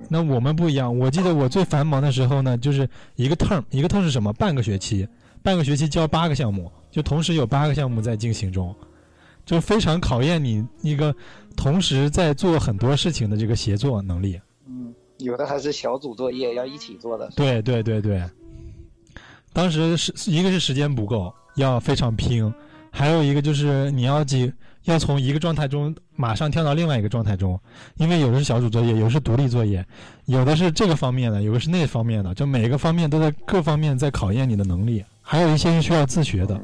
[0.09, 4.32] 那我们不一样，我记得我最繁忙的时候呢，就是一个 term，一个 term 是什么？
[4.34, 5.07] 半个学期，
[5.42, 8.74] 半个学期教八个项目，就同时有八个项目在进行中，
[9.47, 11.14] 就非常考验你一个
[11.57, 14.40] 同时在做很多事情的这个协作能力。
[14.66, 17.30] 嗯，有的还是小组作业要一起做的。
[17.36, 18.22] 对对对对，
[19.53, 22.53] 当时是一个是时间不够，要非常拼，
[22.90, 24.53] 还有一个就是你要几
[24.85, 27.59] 要从一个状态中马上跳到另外一个状态中，
[27.97, 29.85] 因为有的是小组作业，有的是独立作业，
[30.26, 36.61] 有的是这个方面的，有的是那方面的，就每个方面都在各方面在考验你的能力，还有一些是需要自学的。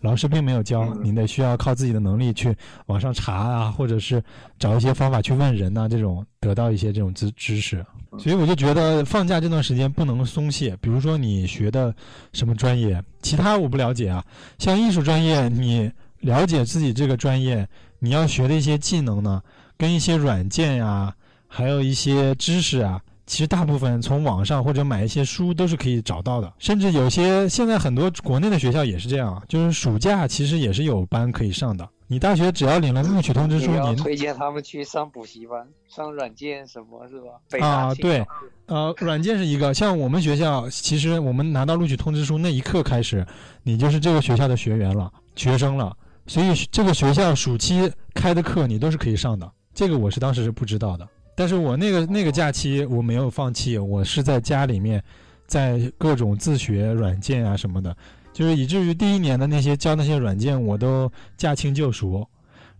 [0.00, 2.52] 老师并没有教，你得需要靠自己的能力去
[2.86, 4.20] 网上查啊，或者是
[4.58, 7.86] 找一些方法去问人呐、这种得到一些这种知知识。
[8.18, 10.76] 所以我就觉得放假这段时间不能松懈。
[10.80, 11.94] 比如说你学的
[12.32, 14.24] 什么专业，其他我不了解啊。
[14.58, 15.88] 像艺术专业，你
[16.22, 17.68] 了解自己这个专业，
[17.98, 19.42] 你要学的一些技能呢，
[19.76, 21.14] 跟一些软件呀、
[21.46, 26.52] 还有一些知识啊，其实大部分从网上或者买一些书都是可以找到的。
[26.58, 31.88] 甚至有些现在很多国内的学校也是这样，啊就是暑假其实也是有班可以上的。
[32.06, 37.28] 你大学只要领了录取通知书，你推荐他们去上补习班，上软件什么是吧？
[37.48, 38.22] 北啊对
[38.66, 43.26] 呃，软件是一个，像我们学校，其实我们拿到录取通知书那一刻开始，
[43.62, 45.96] 你就是这个学校的学员了，学生了。
[46.26, 51.08] 所以这个学校暑期开的课你都是可以上的，这个我是当时是不知道的。
[51.34, 55.02] 但是我那个那个假期我没有放弃，我是在家里面，
[55.46, 57.96] 在各种自学软件啊什么的，
[58.32, 62.28] 就是以至于第一年的那些教那些软件我都驾轻就熟，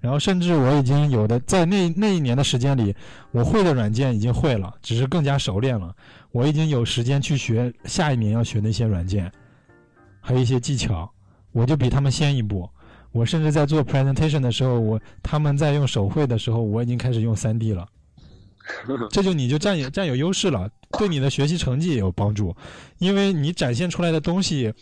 [0.01, 2.95] 然后甚至我已经有的在那那一年的时间里，
[3.30, 5.95] 我会的软件已经会了，只是更加熟练了。
[6.30, 9.32] 我已经有时间去学下一年要学那些软件，
[10.20, 11.11] 还有一些技巧，
[11.53, 12.68] 我就比他们先一步。
[13.12, 17.86] 我甚至在做 presentation 的时候，我他们在用手绘的时候，我已经开始用 3D 了。
[19.10, 22.54] 这就你就占有占有优势了，对你的学习成绩也有帮助，
[22.98, 24.72] 因为你展现出来的东西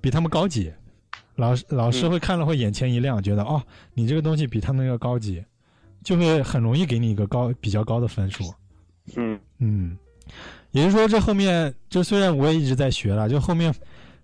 [0.00, 0.72] 比他们高级，
[1.36, 3.62] 老师老师嗯会看了会眼前一亮，觉得哦，
[3.94, 5.42] 你这个东西比他们要高级，
[6.02, 8.52] 就会很容易给你一个高比较高的分数。
[9.16, 9.96] 嗯嗯，
[10.72, 13.72] 也就是说，这后面就虽然我也一直在学了，就后面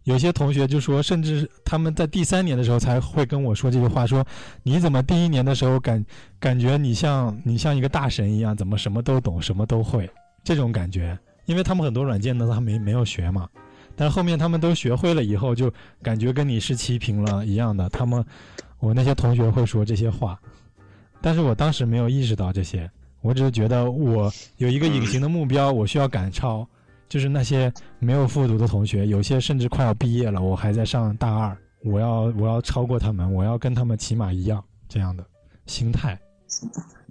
[0.04, 4.26] 有些同学就说，甚至他们在第三年的时候才会跟我说这句话，说
[4.62, 6.04] 你怎么第一年的时候感
[6.38, 10.08] 感觉你像你像一个大神一样，怎么什么都懂，什么都会
[10.42, 13.48] 这种感觉，因为他们很多软件呢，他没没有学嘛。
[13.96, 15.70] 但后面他们都学会了以后，就
[16.00, 17.86] 感觉跟你是齐平了一样的。
[17.90, 18.24] 他们，
[18.78, 20.40] 我那些同学会说这些话，
[21.20, 22.90] 但是我当时没有意识到这些，
[23.20, 26.66] 我只是觉得我有一个隐形的目标，我需要赶超，
[27.10, 35.22] 就是那些没有复读的同学，有些甚至快要毕业了，我还在上大二，我要我要超过他们，我要跟他们起码一样这样的
[35.66, 36.18] 心态。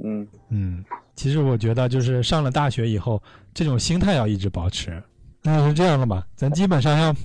[0.04, 0.84] 嗯嗯，
[1.16, 3.22] 其实我觉得就是上了大学以后，
[3.54, 5.04] 这种心态要一直保持。
[5.44, 6.26] 那就是这样了吧？
[6.36, 7.16] 咱基本上要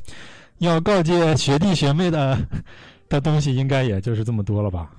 [0.58, 2.36] 要告诫学弟学妹的
[3.08, 4.90] 的东西，应该也就是这么多了吧？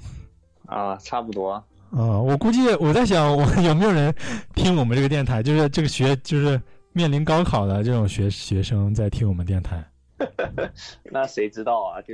[0.65, 1.53] 啊，差不多。
[1.91, 4.13] 啊、我估计我在想，我 有没有人
[4.53, 5.43] 听我们这个电台？
[5.43, 6.61] 就是这个学，就是
[6.95, 9.85] 面临高考的这种学学生在听我们电台。
[11.11, 12.01] 那谁知道啊？
[12.03, 12.13] 就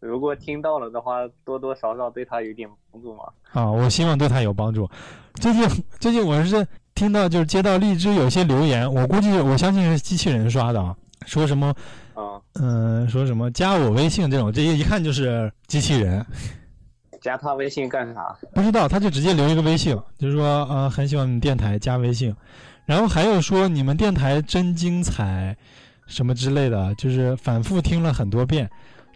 [0.00, 3.22] 如果听到了的话，多多少少对他有点帮助嘛。
[3.52, 4.90] 啊，我希望对他有帮助。
[5.34, 11.72] 最近最近我是听到就是接到荔枝有些留言，我估计我相信是机器人刷的，啊，说什么
[12.14, 16.26] 啊、嗯、说什么加我微信这种，这一一看就是机器人。
[17.20, 18.36] 加他微信干啥？
[18.54, 22.34] 不知道，他就直接留一个微信，就是说呃很喜欢你们电台，加微信。
[22.90, 25.56] 然后还有说你们电台真精彩，
[26.08, 28.68] 什么之类的，就是反复听了很多遍。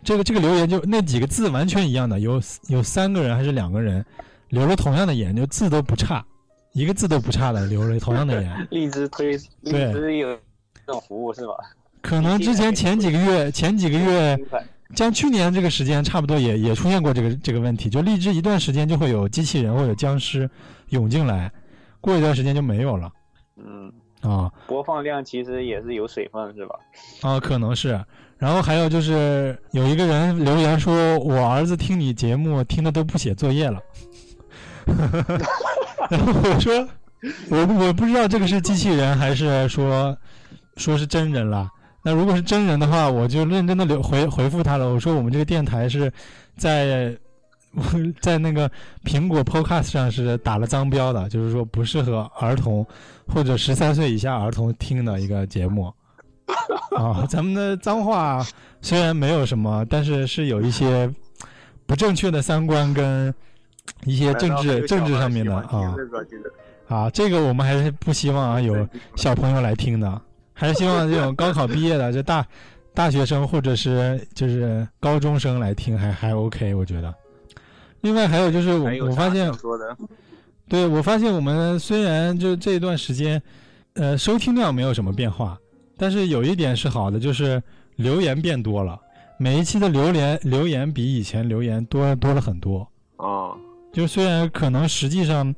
[0.05, 4.07] 这个这个留言就那几个字完全一样的，有有三个人还是两个人
[4.51, 6.25] 留了同样的言，就字都不差，
[6.73, 8.53] 一个字都不差的留了同样的言。
[8.71, 10.39] 荔枝推荔枝有
[10.87, 11.55] 这种服务是吧？
[12.01, 14.39] 可能之前前几个月 前几个月
[14.95, 20.49] 像去年这个时间差不多也也出现过这个这个问题，就荔枝一段时间就会有机器人或者僵尸
[20.91, 21.51] 涌进来，
[22.01, 23.11] 过一段时间就没有了
[23.65, 23.93] 嗯，
[24.23, 26.77] 啊播放量其实也是有水分是吧？
[27.23, 27.99] 啊，可能是。
[28.37, 33.81] 然后还有就是有一个人留言说，我儿子听你节目听的都不写作业了，
[36.11, 36.87] 然后我说
[37.49, 40.15] 我我不知道这个是机器人还是说
[40.77, 41.71] 说是真人了。
[42.03, 44.93] 那如果是真人的话，我就认真的留回回复他了。
[44.93, 46.13] 我说我们这个电台是
[46.55, 47.17] 在
[48.21, 48.71] 在那个
[49.05, 52.87] 苹果 Podcast 上是打了脏标的，就是说不适合儿童
[53.27, 55.93] 或者十三岁以下儿童听的一个节目。
[56.97, 58.45] 啊，咱们的脏话
[58.81, 61.11] 虽然没有什么，但是是有一些
[61.87, 63.35] 不正确的三观跟
[64.05, 65.95] 一些政治政治上面的啊。
[66.87, 70.21] 啊，这个我们还是不希望啊有小朋友来听的，
[70.53, 72.47] 还是希望这种高考毕业的这大
[72.93, 77.13] 大学生或者是就是高中生来听，还还 OK，我觉得。
[78.05, 79.97] 另外还有就是我发现，说的，
[80.69, 83.43] 对我发现我们虽然就这一段时间，
[83.95, 85.59] 呃，收听量没有什么变化，
[85.97, 87.63] 但是有一点是好的，就是
[87.97, 89.01] 留言变多了。
[89.39, 92.87] 每一期的留言留言比以前留言多多了很多。
[93.17, 93.57] 啊，
[93.91, 95.55] 就虽然可能实际上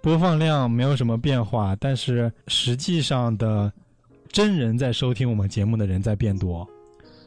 [0.00, 3.72] 播放量没有什么变化，但是实际上的
[4.30, 6.64] 真人在收听我们节目的人在变多。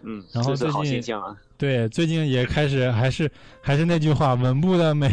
[0.04, 1.36] 嗯，然后这是好最近现象啊。
[1.62, 3.30] 对，最近也开始还是
[3.62, 5.12] 还是那句话，稳步的每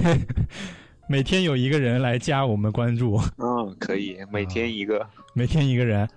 [1.07, 5.07] 每天有一个人来加我们关注， 嗯，可以，每天一个。
[5.34, 6.09] 每天一个人。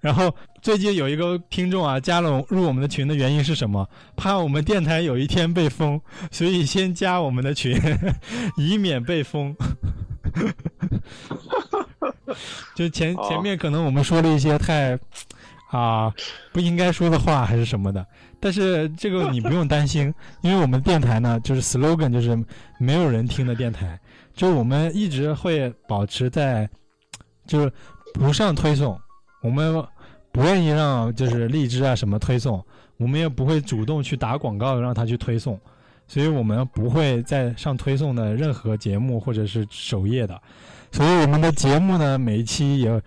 [0.00, 0.32] 然后
[0.62, 3.84] 最近有一个听众啊，加了入我们的群的原因是什么？
[4.14, 7.76] 怕我们电台有一天被封，所以先加我们的群，
[8.56, 9.52] 以免被封。
[12.76, 14.96] 就前哦前面可能我们说了一些太
[15.72, 16.14] 啊
[16.52, 18.06] 不应该说的话，还是什么的，
[18.40, 20.12] 但是这个你不用担心，
[20.42, 22.36] 因为我们电台呢，就是 slogan 就是
[22.78, 24.00] 没有人听的电台，
[24.34, 26.68] 就是我们一直会保持在
[27.46, 27.72] 就是
[28.14, 28.98] 不上推送，
[29.42, 29.84] 我们
[30.32, 32.64] 不愿意让就是荔枝啊什么推送，
[32.96, 35.60] 我们也不会主动去打广告让他去推送，
[36.06, 40.40] 所以我们不会再上推送的任何节目或者是首页的，
[40.92, 43.02] 所以我们的节目呢每一期也，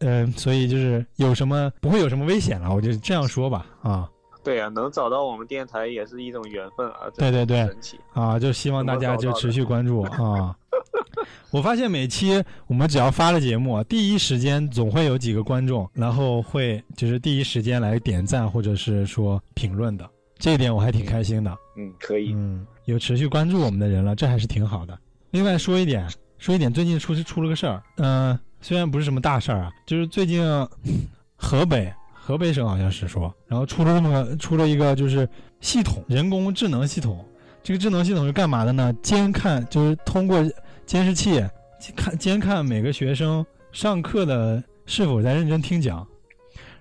[0.00, 4.08] 嗯、所以就是有什么不会有什么危险了，我就这样说吧啊
[4.44, 7.10] 对啊，能找到我们电台也是一种缘分啊。
[7.16, 7.68] 对对对。
[8.12, 10.54] 啊，就希望大家就持续关注啊。
[11.50, 21.56] 我发现每期我们只要发了节目，第一时间总会有几个观众，然后会就是第一时间来点赞或者是说评论的，这一点我还挺开心的。
[21.76, 22.32] 嗯，可以。
[22.34, 24.98] 嗯，有持续关注我们的人了，这还是挺好的。
[25.30, 26.06] 另外说一点，
[26.38, 30.44] 说一点，最近出出了个事儿，嗯、虽然不是什么大事儿啊，就是最近
[31.36, 31.92] 河北
[32.26, 35.28] 河北省好像是说，然后出了这么个出了一个就是
[35.60, 37.22] 系统，人工智能系统。
[37.62, 38.90] 这个智能系统是干嘛的呢？
[39.02, 40.42] 监看就是通过
[40.86, 41.44] 监视器
[41.94, 46.06] 看监看每个学生上课的是否在认真听讲，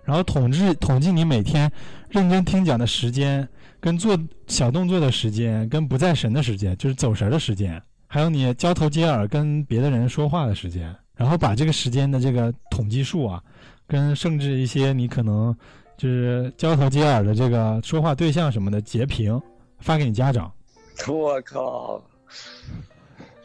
[0.05, 1.69] 然后统计统计你每天
[2.07, 3.45] 认真听讲的时间，
[3.81, 4.17] 跟做
[4.47, 13.43] 小动作的时间，跟不在神的时间，就是走神的时间，还有你交头接耳跟别的人说话的时间，然后把这个时间的这个统计数啊，
[13.87, 15.55] 跟甚至一些你可能
[15.97, 19.41] 就是交头接耳的这个说话对象什么的截屏
[19.79, 20.51] 发给你家长，
[21.07, 22.01] 我靠！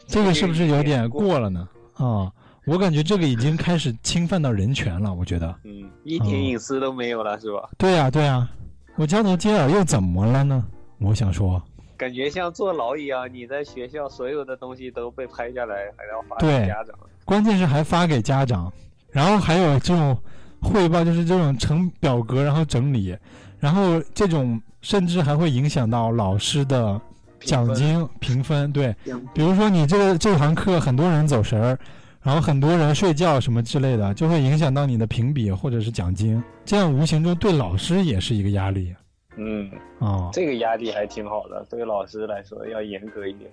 [0.07, 1.67] 这个是不是有点过了呢？
[1.93, 2.31] 啊、
[2.65, 5.53] 我感觉这个已经开始侵犯到人权了，我觉得。
[5.63, 7.69] 嗯，一点隐私都没有了，是吧？
[7.77, 8.49] 对呀、对呀、
[8.95, 10.65] 我交头接耳又怎么了呢？
[10.99, 11.61] 我想说，
[11.95, 16.97] 感觉像坐牢一样，你在学校所有的东西都被拍下来，还要发给家长。
[17.25, 18.71] 关键是还发给家长，
[19.11, 20.17] 然后还有这种
[20.61, 23.15] 汇报，就是这种成表格然后整理，
[23.59, 26.99] 然后这种甚至还会影响到老师的
[27.41, 28.71] 奖金评分。
[28.71, 28.95] 对，
[29.33, 31.79] 比如说你这个这堂课很多人走神儿，
[32.21, 38.93] 然后很多人睡觉什么之类的，就会影响到你的评比或者是奖金，这样无形中对老师也是一个压力
[39.37, 40.29] 嗯，啊。
[40.33, 43.49] 这个压力还挺好的，对老师来说要严格一点。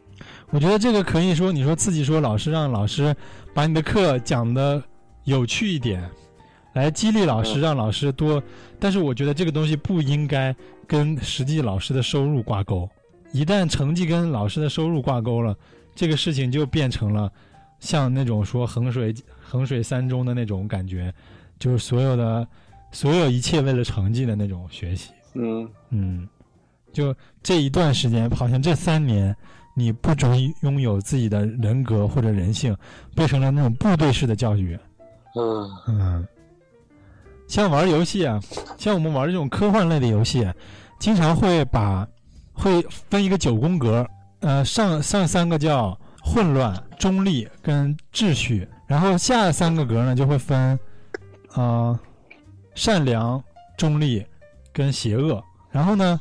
[0.51, 3.15] 我觉得这个可以说，你说自己说老师让老师
[3.55, 4.83] 把你的课讲的
[5.27, 6.03] 有趣一点，
[6.73, 8.43] 来激励老师，嗯让老师多。
[8.81, 10.55] 但是我觉得这个东西不应该
[10.87, 12.89] 跟实际老师的收入挂钩。
[13.33, 15.55] 一旦成绩跟老师的收入挂钩了，
[15.95, 17.31] 这个事情就变成了
[17.81, 21.13] 像那种说衡水衡水三中的那种感觉，
[21.59, 22.47] 就是所有的
[22.93, 25.11] 所有一切为了成绩的那种学习。
[25.35, 26.27] 嗯，嗯，
[26.93, 29.37] 就这一段时间，好像这三年，
[29.75, 32.75] 你不准拥有自己的人格或者人性，
[33.15, 34.79] 变成了那种部队式的教育。
[35.37, 36.29] 嗯，嗯，
[37.47, 38.41] 像玩游戏啊，
[38.79, 40.51] 像我们玩这种科幻类的游戏，
[40.99, 42.09] 经常会把
[42.55, 42.81] 会
[43.11, 44.07] 分一个九宫格，
[44.41, 50.79] 呃，上上三个叫混乱、中立跟秩序，然后下三个格呢就会分，
[51.55, 51.99] 呃，
[52.75, 53.43] 善良、
[53.77, 54.25] 中立
[54.73, 55.43] 跟邪恶。
[55.71, 56.19] 然后呢，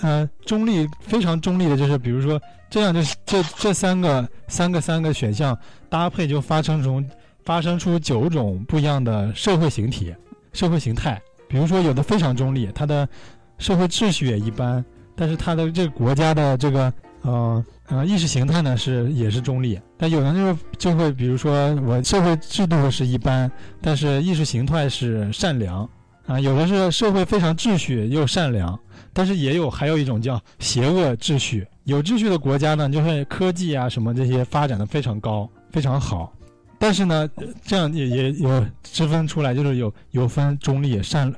[0.00, 2.38] 呃，中立非常中立的就是，比如说
[2.68, 5.58] 这样就是这这三个三个三个选项
[5.88, 7.02] 搭配就发生出
[7.48, 10.14] 发生出九种不一样的社会形体、
[10.52, 11.18] 社会形态。
[11.48, 13.08] 比如说，有的非常中立，它的
[13.56, 14.84] 社会秩序也一般，
[15.16, 16.92] 但是它的这个国家的这个
[17.22, 19.80] 呃呃意识形态呢是也是中立。
[19.96, 23.50] 但有的就是就会，比如说我社会制度是一般，
[23.80, 25.88] 但是意识形态是善良
[26.26, 28.78] 啊、有的是社会非常秩序又善良，
[29.14, 31.66] 但是也有还有一种叫邪恶秩序。
[31.84, 36.30] 有秩序的国家呢，就会科技啊什么这些发展的非常高，非常好。
[36.78, 41.32] 但是呢，呃这样也也有区分出来，就是有有分中立、善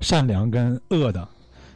[0.00, 1.26] 善良跟恶的。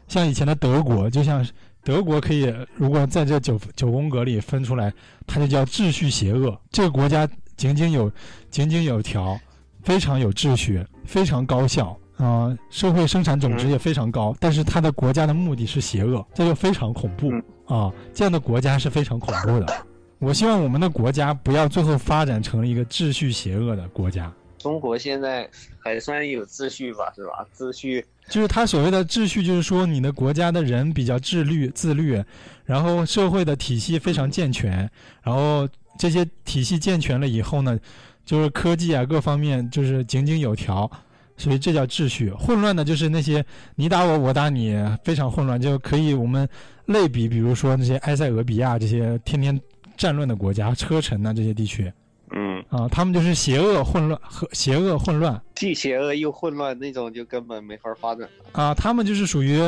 [0.07, 1.47] 像以前的德国，就像
[1.83, 4.93] 德国可以，如果在这九九宫格里分出来，
[5.27, 6.61] 它就叫秩序邪恶。
[6.71, 8.13] 这个国家井井有
[8.51, 9.39] 井井有条，
[9.83, 11.97] 非常有秩序，非常高效。
[12.19, 17.33] 啊、社会生产总值也非常高，但是它的国家的目的是邪恶，这就非常恐怖
[17.65, 17.91] 啊！
[18.13, 19.87] 这样的国家是非常恐怖的。
[20.21, 24.31] 我希望我们的国家不要最后发展成一个秩序邪恶的国家。
[24.59, 25.49] 中国现在
[25.79, 27.47] 还算有秩序吧，是吧？
[27.57, 32.23] 秩序，就是他所谓的秩序，就是说你的国家的人比较自律、自律，
[32.67, 34.89] 然后社会的体系非常健全，
[35.23, 35.67] 然后
[35.99, 37.81] 这些体系健全了以后呢，
[38.27, 40.91] 就是科技啊各方面就是井井有条，
[41.39, 42.31] 所以这叫秩序。
[42.33, 43.43] 混乱的就是那些
[43.75, 46.47] 你打我，我打你，非常混乱，就可以我们
[46.85, 49.59] 类比，比如说那些埃塞俄比亚这些天天
[50.01, 51.93] 战乱的国家，车臣呐、这些地区
[52.31, 55.39] 嗯，啊，他们就是邪恶混乱和邪恶混乱。
[55.55, 58.29] 既邪恶又混乱那种，就根本没法发展了。
[58.53, 59.61] 啊，他们就是属于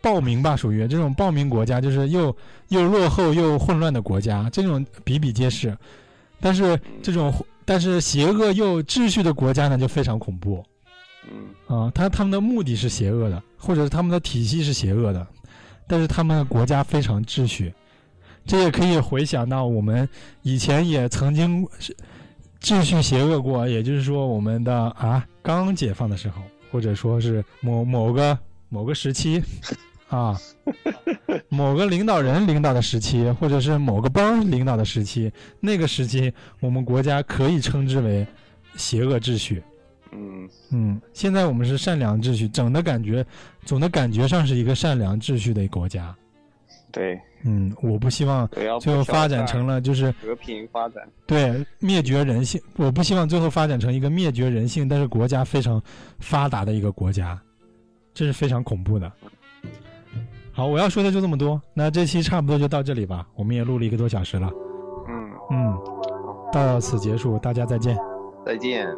[0.00, 2.34] 暴民吧，属于这种暴民国家，就是又
[2.68, 5.76] 又落后又混乱的国家，这种比比皆是。
[6.40, 7.30] 但是这种
[7.66, 10.64] 但是邪恶又秩序的国家呢，就非常恐怖
[11.30, 11.92] 嗯啊。
[11.94, 15.26] 他他们的目的是邪恶的，或者是他们的体系是邪恶的，
[15.86, 17.74] 但是他们的国家非常秩序。
[18.48, 20.08] 这也可以回想到我们
[20.42, 21.94] 以前也曾经是
[22.62, 26.40] 秩序邪恶过，也就是说我们的啊刚解放的时候，
[26.72, 28.36] 或者说是某某个
[28.70, 29.42] 某个时期
[30.08, 30.34] 啊，
[31.50, 35.30] 某个领导人领导的时期，或者是某个帮领导的时期，
[35.60, 38.26] 那个时期我们国家可以称之为
[38.76, 39.62] 邪恶秩序。
[40.12, 43.22] 嗯嗯，现在我们是善良秩序，整的感觉，
[43.66, 46.16] 总的感觉上是一个善良秩序的国家。
[46.90, 48.48] 对，嗯，我不希望
[48.80, 51.06] 最后发展成了就是和平发展。
[51.26, 52.60] 对灭绝人性。
[52.76, 55.80] 我不希望最后发展成一个灭绝人性，但是国家非常
[56.18, 57.38] 发达的一个国家，
[58.14, 59.12] 这是非常恐怖的。
[60.50, 64.50] 好，我要说的就这么多，那这期差不多就到这里吧，我们也录了一个多小时了。
[65.08, 65.78] 嗯，嗯，
[66.52, 67.96] 到此结束，大家再见。
[68.44, 68.88] 再见。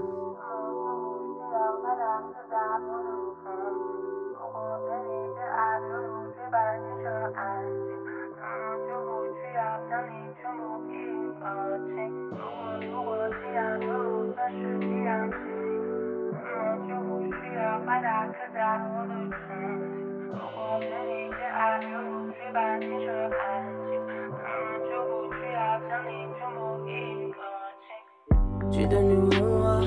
[28.70, 29.80] 记得你问我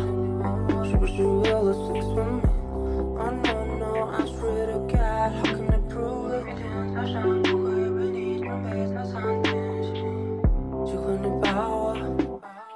[0.83, 2.41] 是不是为了 sex with me
[3.15, 6.63] Oh no no I swear to God How can I prove it 每天
[6.95, 10.41] 早上不会为你准备早餐点心
[10.83, 11.95] 喜欢你抱我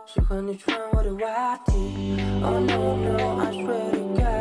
[0.06, 4.37] 喜欢你穿我的袜底 Oh no no I swear to God